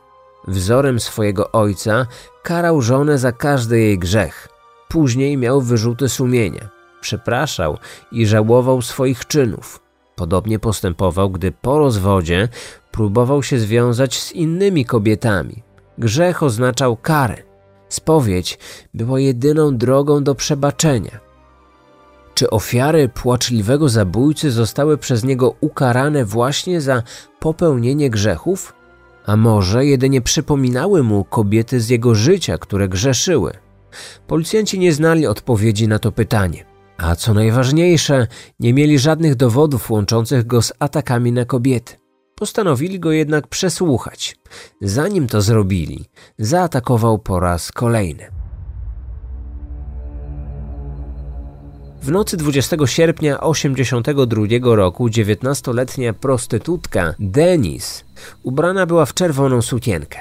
Wzorem 0.48 1.00
swojego 1.00 1.52
ojca 1.52 2.06
karał 2.44 2.82
żonę 2.82 3.18
za 3.18 3.32
każdy 3.32 3.80
jej 3.80 4.00
grzech. 4.00 4.50
Później 4.88 5.38
miał 5.38 5.62
wyrzuty 5.62 6.10
sumienia. 6.10 6.70
Przepraszał 7.02 7.78
i 8.12 8.26
żałował 8.26 8.82
swoich 8.82 9.26
czynów. 9.26 9.80
Podobnie 10.16 10.60
postępował, 10.60 11.30
gdy 11.30 11.52
po 11.52 11.80
rozwodzie 11.80 12.50
próbował 12.92 13.44
się 13.44 13.60
związać 13.60 14.20
z 14.20 14.32
innymi 14.32 14.86
kobietami. 14.86 15.64
Grzech 15.98 16.44
oznaczał 16.44 16.98
karę. 16.98 17.38
Spowiedź 17.90 18.60
była 18.94 19.20
jedyną 19.20 19.78
drogą 19.78 20.24
do 20.24 20.36
przebaczenia. 20.36 21.27
Czy 22.38 22.50
ofiary 22.50 23.10
płaczliwego 23.10 23.90
zabójcy 23.90 24.52
zostały 24.52 24.98
przez 24.98 25.24
niego 25.24 25.56
ukarane 25.62 26.26
właśnie 26.26 26.82
za 26.82 27.04
popełnienie 27.40 28.10
grzechów? 28.10 28.74
A 29.26 29.36
może 29.36 29.86
jedynie 29.86 30.22
przypominały 30.22 31.04
mu 31.04 31.24
kobiety 31.24 31.80
z 31.80 31.90
jego 31.90 32.16
życia, 32.16 32.58
które 32.58 32.90
grzeszyły? 32.90 33.54
Policjanci 34.28 34.80
nie 34.80 34.94
znali 34.94 35.28
odpowiedzi 35.28 35.88
na 35.88 36.00
to 36.00 36.12
pytanie. 36.12 36.66
A 36.98 37.16
co 37.16 37.34
najważniejsze, 37.34 38.28
nie 38.60 38.74
mieli 38.74 39.00
żadnych 39.00 39.36
dowodów 39.36 39.92
łączących 39.92 40.48
go 40.48 40.62
z 40.62 40.74
atakami 40.80 41.32
na 41.32 41.46
kobiety. 41.46 41.94
Postanowili 42.36 43.00
go 43.00 43.12
jednak 43.12 43.48
przesłuchać. 43.48 44.36
Zanim 44.82 45.28
to 45.28 45.42
zrobili, 45.42 46.06
zaatakował 46.40 47.20
po 47.20 47.40
raz 47.40 47.72
kolejny. 47.72 48.37
W 52.08 52.12
nocy 52.12 52.38
20 52.38 52.78
sierpnia 52.86 53.38
1982 53.38 54.76
roku 54.76 55.08
19-letnia 55.08 56.14
prostytutka 56.14 57.14
Denis 57.20 58.04
ubrana 58.44 58.86
była 58.86 59.06
w 59.06 59.14
czerwoną 59.14 59.62
sukienkę. 59.62 60.20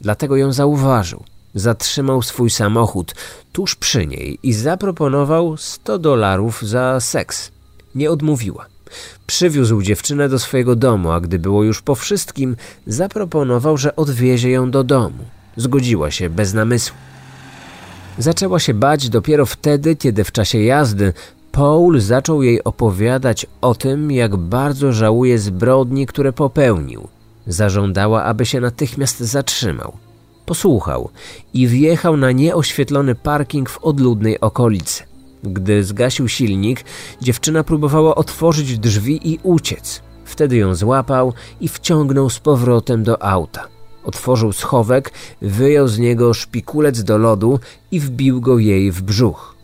Dlatego 0.00 0.36
ją 0.36 0.52
zauważył. 0.52 1.24
Zatrzymał 1.54 2.22
swój 2.22 2.50
samochód 2.50 3.14
tuż 3.52 3.74
przy 3.74 4.06
niej 4.06 4.38
i 4.42 4.52
zaproponował 4.52 5.56
100 5.56 5.98
dolarów 5.98 6.62
za 6.62 7.00
seks. 7.00 7.50
Nie 7.94 8.10
odmówiła. 8.10 8.66
Przywiózł 9.26 9.82
dziewczynę 9.82 10.28
do 10.28 10.38
swojego 10.38 10.76
domu, 10.76 11.10
a 11.10 11.20
gdy 11.20 11.38
było 11.38 11.64
już 11.64 11.82
po 11.82 11.94
wszystkim, 11.94 12.56
zaproponował, 12.86 13.76
że 13.76 13.96
odwiezie 13.96 14.50
ją 14.50 14.70
do 14.70 14.84
domu. 14.84 15.24
Zgodziła 15.56 16.10
się 16.10 16.30
bez 16.30 16.54
namysłu. 16.54 16.96
Zaczęła 18.18 18.58
się 18.58 18.74
bać 18.74 19.08
dopiero 19.08 19.46
wtedy, 19.46 19.96
kiedy 19.96 20.24
w 20.24 20.32
czasie 20.32 20.58
jazdy 20.58 21.12
Paul 21.52 22.00
zaczął 22.00 22.42
jej 22.42 22.64
opowiadać 22.64 23.46
o 23.60 23.74
tym, 23.74 24.10
jak 24.10 24.36
bardzo 24.36 24.92
żałuje 24.92 25.38
zbrodni, 25.38 26.06
które 26.06 26.32
popełnił. 26.32 27.08
Zażądała, 27.46 28.24
aby 28.24 28.46
się 28.46 28.60
natychmiast 28.60 29.20
zatrzymał. 29.20 29.92
Posłuchał 30.46 31.10
i 31.54 31.66
wjechał 31.66 32.16
na 32.16 32.32
nieoświetlony 32.32 33.14
parking 33.14 33.70
w 33.70 33.78
odludnej 33.78 34.40
okolicy. 34.40 35.02
Gdy 35.42 35.84
zgasił 35.84 36.28
silnik, 36.28 36.84
dziewczyna 37.22 37.64
próbowała 37.64 38.14
otworzyć 38.14 38.78
drzwi 38.78 39.32
i 39.32 39.38
uciec. 39.42 40.02
Wtedy 40.24 40.56
ją 40.56 40.74
złapał 40.74 41.32
i 41.60 41.68
wciągnął 41.68 42.30
z 42.30 42.38
powrotem 42.38 43.02
do 43.02 43.22
auta. 43.22 43.77
Otworzył 44.08 44.52
schowek, 44.52 45.12
wyjął 45.42 45.88
z 45.88 45.98
niego 45.98 46.34
szpikulec 46.34 47.02
do 47.04 47.18
lodu 47.18 47.60
i 47.90 48.00
wbił 48.00 48.40
go 48.40 48.58
jej 48.58 48.92
w 48.92 49.02
brzuch. 49.02 49.54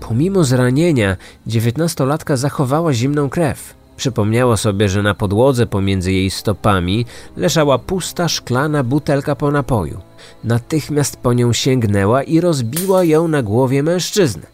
Pomimo 0.00 0.44
zranienia, 0.44 1.16
dziewiętnastolatka 1.46 2.36
zachowała 2.36 2.92
zimną 2.92 3.28
krew. 3.28 3.74
Przypomniała 3.96 4.56
sobie, 4.56 4.88
że 4.88 5.02
na 5.02 5.14
podłodze 5.14 5.66
pomiędzy 5.66 6.12
jej 6.12 6.30
stopami 6.30 7.06
leżała 7.36 7.78
pusta 7.78 8.28
szklana 8.28 8.84
butelka 8.84 9.36
po 9.36 9.50
napoju. 9.50 10.00
Natychmiast 10.44 11.16
po 11.16 11.32
nią 11.32 11.52
sięgnęła 11.52 12.22
i 12.22 12.40
rozbiła 12.40 13.04
ją 13.04 13.28
na 13.28 13.42
głowie 13.42 13.82
mężczyzny. 13.82 14.46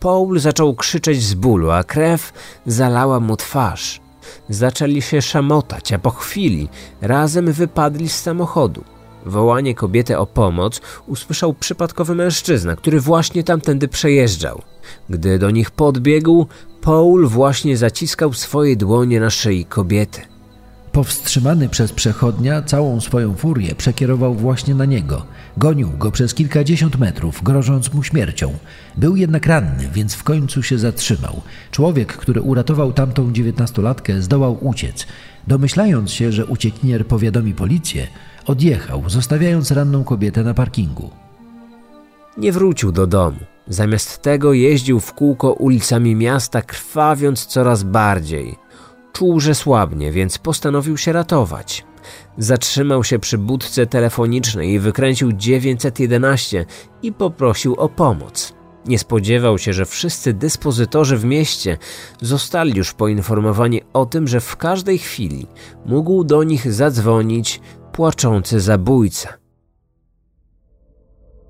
Paul 0.00 0.38
zaczął 0.40 0.74
krzyczeć 0.74 1.22
z 1.22 1.34
bólu, 1.34 1.70
a 1.70 1.84
krew 1.84 2.32
zalała 2.66 3.20
mu 3.20 3.36
twarz. 3.36 4.00
Zaczęli 4.48 5.02
się 5.02 5.22
szamotać, 5.22 5.92
a 5.92 5.98
po 5.98 6.10
chwili 6.10 6.68
razem 7.00 7.52
wypadli 7.52 8.08
z 8.08 8.20
samochodu. 8.20 8.84
Wołanie 9.26 9.74
kobiety 9.74 10.18
o 10.18 10.26
pomoc 10.26 10.80
usłyszał 11.06 11.54
przypadkowy 11.54 12.14
mężczyzna, 12.14 12.76
który 12.76 13.00
właśnie 13.00 13.44
tamtędy 13.44 13.88
przejeżdżał. 13.88 14.62
Gdy 15.10 15.38
do 15.38 15.50
nich 15.50 15.70
podbiegł, 15.70 16.46
Paul 16.80 17.26
właśnie 17.26 17.76
zaciskał 17.76 18.32
swoje 18.32 18.76
dłonie 18.76 19.20
na 19.20 19.30
szyi 19.30 19.64
kobiety. 19.64 20.31
Powstrzymany 20.92 21.68
przez 21.68 21.92
przechodnia, 21.92 22.62
całą 22.62 23.00
swoją 23.00 23.34
furię 23.34 23.74
przekierował 23.74 24.34
właśnie 24.34 24.74
na 24.74 24.84
niego. 24.84 25.26
Gonił 25.56 25.90
go 25.98 26.10
przez 26.10 26.34
kilkadziesiąt 26.34 26.98
metrów, 26.98 27.42
grożąc 27.42 27.94
mu 27.94 28.02
śmiercią. 28.02 28.52
Był 28.96 29.16
jednak 29.16 29.46
ranny, 29.46 29.88
więc 29.94 30.14
w 30.14 30.24
końcu 30.24 30.62
się 30.62 30.78
zatrzymał. 30.78 31.40
Człowiek, 31.70 32.16
który 32.16 32.42
uratował 32.42 32.92
tamtą 32.92 33.32
dziewiętnastolatkę, 33.32 34.22
zdołał 34.22 34.58
uciec. 34.60 35.06
Domyślając 35.46 36.10
się, 36.10 36.32
że 36.32 36.46
uciekinier 36.46 37.06
powiadomi 37.06 37.54
policję, 37.54 38.06
odjechał, 38.46 39.02
zostawiając 39.06 39.70
ranną 39.70 40.04
kobietę 40.04 40.42
na 40.42 40.54
parkingu. 40.54 41.10
Nie 42.36 42.52
wrócił 42.52 42.92
do 42.92 43.06
domu. 43.06 43.38
Zamiast 43.68 44.22
tego 44.22 44.52
jeździł 44.52 45.00
w 45.00 45.12
kółko 45.12 45.52
ulicami 45.52 46.14
miasta, 46.14 46.62
krwawiąc 46.62 47.46
coraz 47.46 47.82
bardziej. 47.82 48.61
Czuł, 49.12 49.40
że 49.40 49.54
słabnie, 49.54 50.12
więc 50.12 50.38
postanowił 50.38 50.96
się 50.96 51.12
ratować. 51.12 51.84
Zatrzymał 52.38 53.04
się 53.04 53.18
przy 53.18 53.38
budce 53.38 53.86
telefonicznej 53.86 54.70
i 54.70 54.78
wykręcił 54.78 55.32
911 55.32 56.66
i 57.02 57.12
poprosił 57.12 57.74
o 57.74 57.88
pomoc. 57.88 58.54
Nie 58.86 58.98
spodziewał 58.98 59.58
się, 59.58 59.72
że 59.72 59.86
wszyscy 59.86 60.32
dyspozytorzy 60.32 61.16
w 61.16 61.24
mieście 61.24 61.78
zostali 62.20 62.76
już 62.76 62.92
poinformowani 62.92 63.80
o 63.92 64.06
tym, 64.06 64.28
że 64.28 64.40
w 64.40 64.56
każdej 64.56 64.98
chwili 64.98 65.46
mógł 65.86 66.24
do 66.24 66.42
nich 66.42 66.72
zadzwonić 66.72 67.60
płaczący 67.92 68.60
zabójca. 68.60 69.28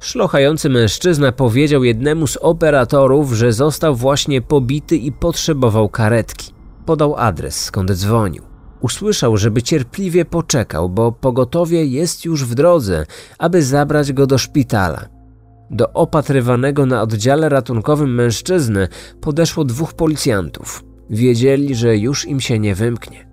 Szlochający 0.00 0.68
mężczyzna 0.68 1.32
powiedział 1.32 1.84
jednemu 1.84 2.26
z 2.26 2.36
operatorów, 2.36 3.32
że 3.32 3.52
został 3.52 3.94
właśnie 3.94 4.42
pobity 4.42 4.96
i 4.96 5.12
potrzebował 5.12 5.88
karetki. 5.88 6.61
Podał 6.86 7.16
adres, 7.16 7.64
skąd 7.64 7.92
dzwonił. 7.92 8.42
Usłyszał, 8.80 9.36
żeby 9.36 9.62
cierpliwie 9.62 10.24
poczekał, 10.24 10.88
bo 10.88 11.12
pogotowie 11.12 11.86
jest 11.86 12.24
już 12.24 12.44
w 12.44 12.54
drodze, 12.54 13.06
aby 13.38 13.62
zabrać 13.62 14.12
go 14.12 14.26
do 14.26 14.38
szpitala. 14.38 15.08
Do 15.70 15.92
opatrywanego 15.92 16.86
na 16.86 17.02
oddziale 17.02 17.48
ratunkowym 17.48 18.14
mężczyzny 18.14 18.88
podeszło 19.20 19.64
dwóch 19.64 19.94
policjantów. 19.94 20.84
Wiedzieli, 21.10 21.74
że 21.74 21.96
już 21.96 22.28
im 22.28 22.40
się 22.40 22.58
nie 22.58 22.74
wymknie. 22.74 23.28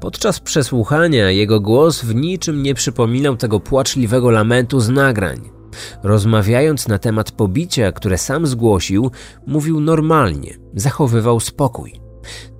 Podczas 0.00 0.40
przesłuchania 0.40 1.30
jego 1.30 1.60
głos 1.60 2.02
w 2.02 2.14
niczym 2.14 2.62
nie 2.62 2.74
przypominał 2.74 3.36
tego 3.36 3.60
płaczliwego 3.60 4.30
lamentu 4.30 4.80
z 4.80 4.88
nagrań. 4.88 5.50
Rozmawiając 6.02 6.88
na 6.88 6.98
temat 6.98 7.30
pobicia, 7.30 7.92
które 7.92 8.18
sam 8.18 8.46
zgłosił, 8.46 9.10
mówił 9.46 9.80
normalnie, 9.80 10.54
zachowywał 10.74 11.40
spokój. 11.40 12.01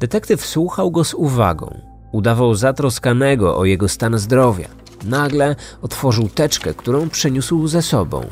Detektyw 0.00 0.46
słuchał 0.46 0.90
go 0.90 1.04
z 1.04 1.14
uwagą. 1.14 1.80
Udawał 2.12 2.54
zatroskanego 2.54 3.56
o 3.58 3.64
jego 3.64 3.88
stan 3.88 4.18
zdrowia. 4.18 4.68
Nagle 5.04 5.56
otworzył 5.82 6.28
teczkę, 6.28 6.74
którą 6.74 7.08
przeniósł 7.08 7.66
ze 7.66 7.82
sobą. 7.82 8.26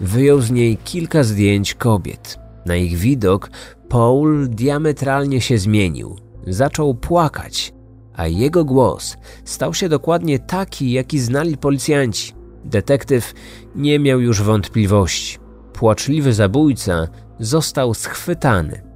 Wyjął 0.00 0.40
z 0.40 0.50
niej 0.50 0.76
kilka 0.76 1.24
zdjęć 1.24 1.74
kobiet. 1.74 2.38
Na 2.66 2.76
ich 2.76 2.96
widok 2.96 3.50
Paul 3.88 4.48
diametralnie 4.48 5.40
się 5.40 5.58
zmienił. 5.58 6.16
Zaczął 6.46 6.94
płakać, 6.94 7.72
a 8.16 8.26
jego 8.26 8.64
głos 8.64 9.16
stał 9.44 9.74
się 9.74 9.88
dokładnie 9.88 10.38
taki, 10.38 10.92
jaki 10.92 11.18
znali 11.18 11.56
policjanci. 11.56 12.32
Detektyw 12.64 13.34
nie 13.76 13.98
miał 13.98 14.20
już 14.20 14.42
wątpliwości. 14.42 15.38
Płaczliwy 15.72 16.32
zabójca 16.32 17.08
został 17.38 17.94
schwytany. 17.94 18.93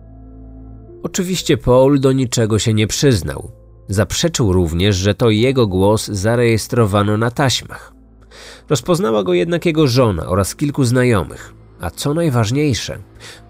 Oczywiście 1.09 1.57
Paul 1.57 2.01
do 2.01 2.13
niczego 2.13 2.59
się 2.59 2.75
nie 2.75 2.87
przyznał. 2.87 3.51
Zaprzeczył 3.89 4.53
również, 4.53 4.97
że 4.97 5.15
to 5.15 5.31
jego 5.31 5.67
głos 5.67 6.07
zarejestrowano 6.07 7.17
na 7.17 7.31
taśmach. 7.31 7.93
Rozpoznała 8.69 9.23
go 9.23 9.35
jednak 9.35 9.67
jego 9.67 9.87
żona 9.87 10.27
oraz 10.27 10.57
kilku 10.57 10.85
znajomych. 10.85 11.55
A 11.81 11.91
co 11.91 12.15
najważniejsze, 12.15 12.99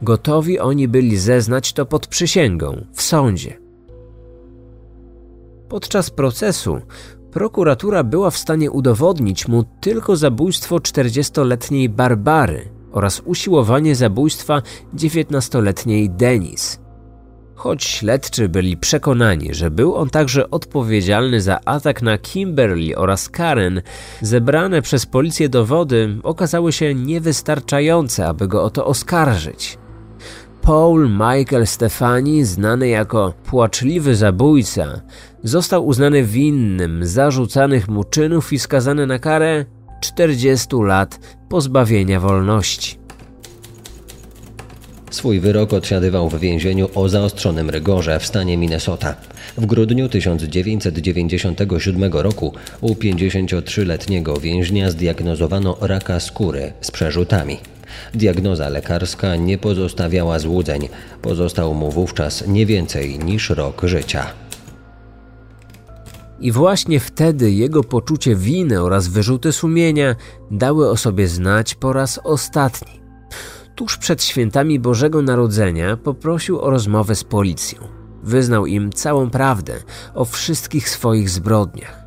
gotowi 0.03 0.59
oni 0.59 0.89
byli 0.89 1.17
zeznać 1.17 1.73
to 1.73 1.87
pod 1.87 2.07
przysięgą 2.07 2.87
w 2.93 3.03
sądzie. 3.03 3.59
Podczas 5.69 6.11
procesu 6.11 6.81
prokuratura 7.33 8.05
była 8.05 8.31
w 8.31 8.39
stanie 8.39 8.71
udowodnić 8.71 9.49
mu 9.49 9.65
tylko 9.81 10.17
zabójstwo 10.17 10.77
40-letniej 10.77 11.89
Barbary 11.89 12.69
oraz 12.93 13.23
usiłowanie 13.25 13.95
zabójstwa 13.95 14.63
19-letniej 14.95 16.11
Denis. 16.11 16.88
Choć 17.59 17.85
śledczy 17.85 18.49
byli 18.49 18.77
przekonani, 18.77 19.55
że 19.55 19.71
był 19.71 19.97
on 19.97 20.11
także 20.11 20.51
odpowiedzialny 20.51 21.41
za 21.41 21.61
atak 21.65 22.03
na 22.03 22.19
Kimberly 22.19 22.97
oraz 22.97 23.29
Karen, 23.29 23.83
zebrane 24.21 24.83
przez 24.83 25.07
policję 25.07 25.49
dowody 25.49 26.17
okazały 26.23 26.73
się 26.73 26.95
niewystarczające, 26.95 28.27
aby 28.27 28.49
go 28.49 28.63
o 28.63 28.71
to 28.71 28.87
oskarżyć. 28.87 29.79
Paul 30.63 31.11
Michael 31.11 31.67
Stefani, 31.67 32.45
znany 32.45 32.89
jako 32.89 33.35
płaczliwy 33.47 34.17
zabójca, 34.17 35.01
został 35.43 35.87
uznany 35.87 36.25
winnym 36.25 37.07
zarzucanych 37.07 37.89
mu 37.89 38.05
czynów 38.05 38.53
i 38.53 38.59
skazany 38.59 39.07
na 39.07 39.19
karę 39.19 39.65
40 40.01 40.69
lat 40.83 41.37
pozbawienia 41.49 42.21
wolności. 42.21 42.98
Swój 45.19 45.41
wyrok 45.41 45.73
odsiadywał 45.73 46.29
w 46.29 46.41
więzieniu 46.41 46.89
o 46.95 47.09
zaostrzonym 47.09 47.71
rygorze 47.71 48.21
w 48.21 48.27
stanie 48.27 48.57
Minnesota. 48.57 49.15
W 49.57 49.67
grudniu 49.67 50.09
1997 50.09 52.13
roku 52.13 52.53
u 52.81 52.95
53-letniego 52.95 54.41
więźnia 54.41 54.91
zdiagnozowano 54.91 55.77
raka 55.81 56.21
skóry 56.21 56.73
z 56.81 56.91
przerzutami. 56.91 57.59
Diagnoza 58.15 58.69
lekarska 58.69 59.37
nie 59.37 59.59
pozostawiała 59.59 60.39
złudzeń. 60.39 60.89
Pozostał 61.23 61.75
mu 61.75 61.91
wówczas 61.91 62.47
nie 62.47 62.67
więcej 62.67 63.19
niż 63.19 63.51
rok 63.51 63.83
życia. 63.85 64.27
I 66.41 66.53
właśnie 66.53 67.01
wtedy 67.01 67.53
jego 67.53 67.85
poczucie 67.85 68.37
winy 68.37 68.83
oraz 68.83 69.09
wyrzuty 69.09 69.53
sumienia 69.53 70.17
dały 70.51 70.91
o 70.91 70.97
sobie 70.97 71.29
znać 71.29 71.75
po 71.75 71.93
raz 71.93 72.21
ostatni. 72.25 72.99
Tuż 73.79 73.97
przed 73.97 74.23
świętami 74.25 74.79
Bożego 74.79 75.23
Narodzenia 75.23 75.97
poprosił 75.97 76.61
o 76.61 76.71
rozmowę 76.71 77.15
z 77.15 77.25
policją. 77.25 77.79
Wyznał 78.23 78.67
im 78.67 78.93
całą 78.93 79.31
prawdę 79.31 79.73
o 80.15 80.25
wszystkich 80.25 80.89
swoich 80.89 81.31
zbrodniach. 81.31 82.05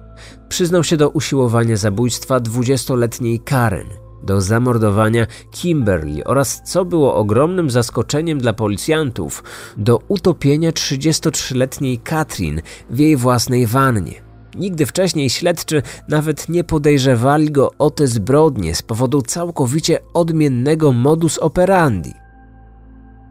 Przyznał 0.50 0.84
się 0.84 0.98
do 0.98 1.10
usiłowania 1.10 1.78
zabójstwa 1.78 2.40
20-letniej 2.40 3.40
Karen, 3.40 3.88
do 4.24 4.42
zamordowania 4.42 5.28
Kimberly 5.52 6.24
oraz, 6.24 6.62
co 6.66 6.86
było 6.86 7.16
ogromnym 7.16 7.70
zaskoczeniem 7.70 8.40
dla 8.40 8.54
policjantów, 8.54 9.44
do 9.78 10.00
utopienia 10.08 10.72
33-letniej 10.72 12.00
Katrin 12.00 12.62
w 12.90 13.00
jej 13.00 13.18
własnej 13.18 13.68
wannie. 13.68 14.31
Nigdy 14.56 14.86
wcześniej 14.86 15.30
śledczy 15.30 15.82
nawet 16.08 16.50
nie 16.50 16.64
podejrzewali 16.64 17.52
go 17.52 17.72
o 17.80 17.90
te 17.90 18.08
zbrodnie 18.08 18.76
z 18.76 18.82
powodu 18.82 19.22
całkowicie 19.22 20.00
odmiennego 20.14 20.92
modus 20.92 21.38
operandi. 21.38 22.14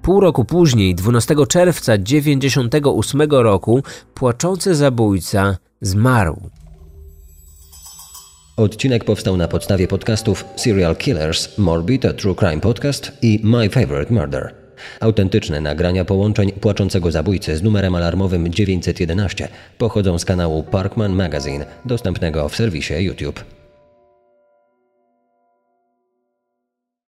Pół 0.02 0.20
roku 0.20 0.44
później, 0.44 0.94
12 0.94 1.34
czerwca 1.48 1.98
1998 1.98 3.22
roku, 3.30 3.82
płaczący 4.14 4.74
zabójca 4.74 5.56
zmarł. 5.80 6.50
Odcinek 8.56 9.04
powstał 9.04 9.36
na 9.36 9.48
podstawie 9.48 9.88
podcastów 9.88 10.44
Serial 10.56 10.96
Killers, 10.96 11.58
Morbid, 11.58 12.16
True 12.16 12.34
Crime 12.34 12.60
Podcast 12.60 13.12
i 13.22 13.40
My 13.44 13.70
Favorite 13.70 14.14
Murder. 14.14 14.59
Autentyczne 15.00 15.60
nagrania 15.60 16.04
połączeń 16.04 16.52
płaczącego 16.52 17.10
zabójcy 17.10 17.56
z 17.56 17.62
numerem 17.62 17.94
alarmowym 17.94 18.52
911 18.52 19.48
pochodzą 19.78 20.18
z 20.18 20.24
kanału 20.24 20.62
Parkman 20.62 21.12
Magazine, 21.12 21.66
dostępnego 21.84 22.48
w 22.48 22.56
serwisie 22.56 22.94
YouTube. 22.94 23.59